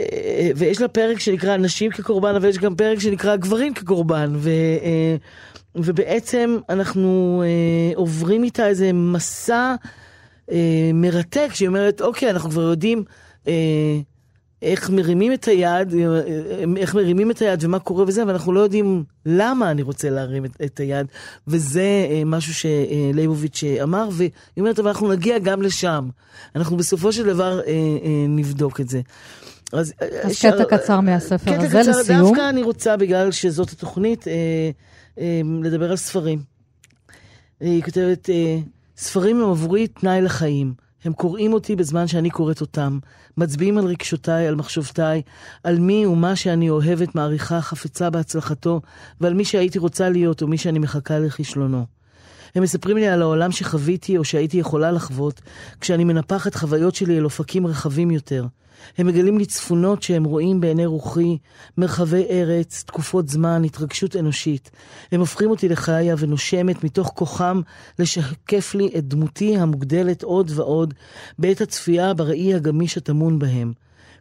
[0.00, 4.50] אה, ויש לה פרק שנקרא נשים כקורבן, אבל יש גם פרק שנקרא גברים כקורבן, ו,
[4.82, 5.16] אה,
[5.74, 9.74] ובעצם אנחנו אה, עוברים איתה איזה מסע
[10.94, 13.04] מרתק, שהיא אומרת, אוקיי, אנחנו כבר יודעים
[14.62, 15.94] איך מרימים את היד,
[16.76, 20.44] איך מרימים את היד ומה קורה וזה, אבל אנחנו לא יודעים למה אני רוצה להרים
[20.44, 21.06] את, את היד,
[21.48, 26.08] וזה משהו שליבוביץ' אמר, והיא אומרת, אבל אנחנו נגיע גם לשם.
[26.56, 27.60] אנחנו בסופו של דבר
[28.28, 29.00] נבדוק את זה.
[29.72, 29.92] אז,
[30.22, 32.20] אז קטע קצר מהספר קטע הזה קצר, לסיום.
[32.20, 34.70] דווקא אני רוצה, בגלל שזאת התוכנית, אה,
[35.18, 36.42] אה, לדבר על ספרים.
[37.60, 38.58] היא כותבת, אה,
[38.96, 40.74] ספרים הם עבורי תנאי לחיים.
[41.04, 42.98] הם קוראים אותי בזמן שאני קוראת אותם,
[43.36, 45.22] מצביעים על רגשותיי, על מחשבותיי,
[45.64, 48.80] על מי ומה שאני אוהבת, מעריכה, חפצה בהצלחתו,
[49.20, 51.97] ועל מי שהייתי רוצה להיות או מי שאני מחכה לכישלונו.
[52.58, 55.40] הם מספרים לי על העולם שחוויתי או שהייתי יכולה לחוות,
[55.80, 58.46] כשאני מנפחת חוויות שלי אל אופקים רחבים יותר.
[58.98, 61.38] הם מגלים לי צפונות שהם רואים בעיני רוחי,
[61.78, 64.70] מרחבי ארץ, תקופות זמן, התרגשות אנושית.
[65.12, 67.60] הם הופכים אותי לחיה ונושמת מתוך כוחם
[67.98, 70.94] לשקף לי את דמותי המוגדלת עוד ועוד
[71.38, 73.72] בעת הצפייה בראי הגמיש הטמון בהם.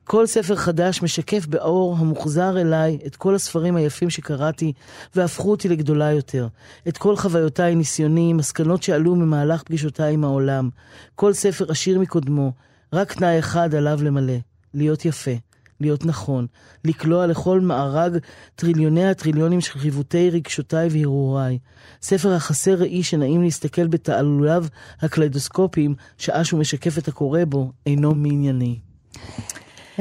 [0.10, 4.74] כל ספר חדש משקף באור המוחזר אליי את כל הספרים היפים שקראתי
[5.16, 6.48] והפכו אותי לגדולה יותר.
[6.88, 10.70] את כל חוויותיי, ניסיוני, מסקנות שעלו ממהלך פגישותיי עם העולם.
[11.16, 12.52] כל ספר עשיר מקודמו,
[12.94, 14.34] רק תנאי אחד עליו למלא,
[14.74, 15.32] להיות יפה,
[15.80, 16.48] להיות נכון,
[16.86, 18.18] לקלוע לכל מארג
[18.56, 21.60] טריליוני הטריליונים של חיווטי רגשותיי והרהוריי.
[22.02, 24.66] ספר החסר ראי שנעים להסתכל בתעלוליו
[25.02, 28.80] הקליידוסקופיים, שעה שהוא משקף את הקורא בו, אינו מענייני.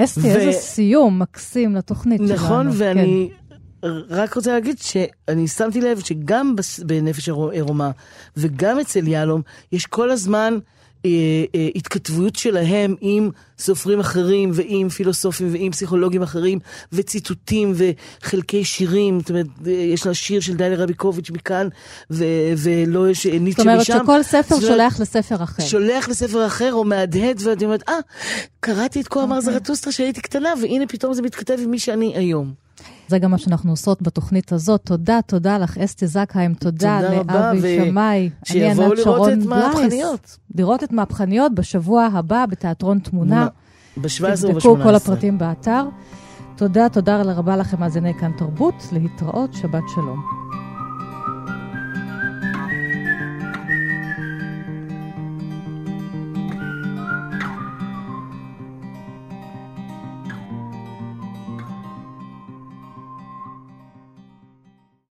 [0.05, 2.35] אסתי, ו- איזה סיום מקסים לתוכנית שלנו.
[2.35, 2.77] נכון, כן.
[2.79, 3.31] ואני
[4.11, 7.91] רק רוצה להגיד שאני שמתי לב שגם בנפש עירומה
[8.37, 9.43] וגם אצל יהלום,
[9.73, 10.59] יש כל הזמן
[11.75, 16.59] התכתבויות שלהם עם סופרים אחרים ועם פילוסופים ועם פסיכולוגים אחרים
[16.93, 21.69] וציטוטים וחלקי שירים, זאת אומרת, אה, יש לה שיר של דליה רביקוביץ' מכאן
[22.11, 22.25] ו-
[22.59, 23.93] ולא יש אה, ניטשה זאת משם.
[23.93, 25.63] אומרת שכל ספר זאת שולח לספר אחר.
[25.63, 27.95] שולח לספר אחר או מהדהד, ואני אומרת, אה,
[28.61, 29.53] קראתי את כה אמר אוקיי.
[29.53, 32.66] זרטוסטרה כשהייתי קטנה, והנה פתאום זה מתכתב עם מי שאני היום.
[33.09, 34.81] זה גם מה שאנחנו עושות בתוכנית הזאת.
[34.85, 38.21] תודה, תודה לך, אסתי זקהיים, תודה תודה לאבי ו- שמאי.
[38.21, 39.47] אני שיבואו לראות שרון את.
[39.47, 40.37] מהפכניות.
[40.55, 43.49] לראות את מהפכניות בשבוע הבא בתיאטרון תמונה.
[43.97, 44.53] ב-17 וב-18.
[44.53, 45.85] תבדקו כל הפרטים באתר.
[46.57, 48.75] תודה, תודה רבה לכם, מאזיני כאן תרבות.
[48.93, 50.23] להתראות, שבת שלום.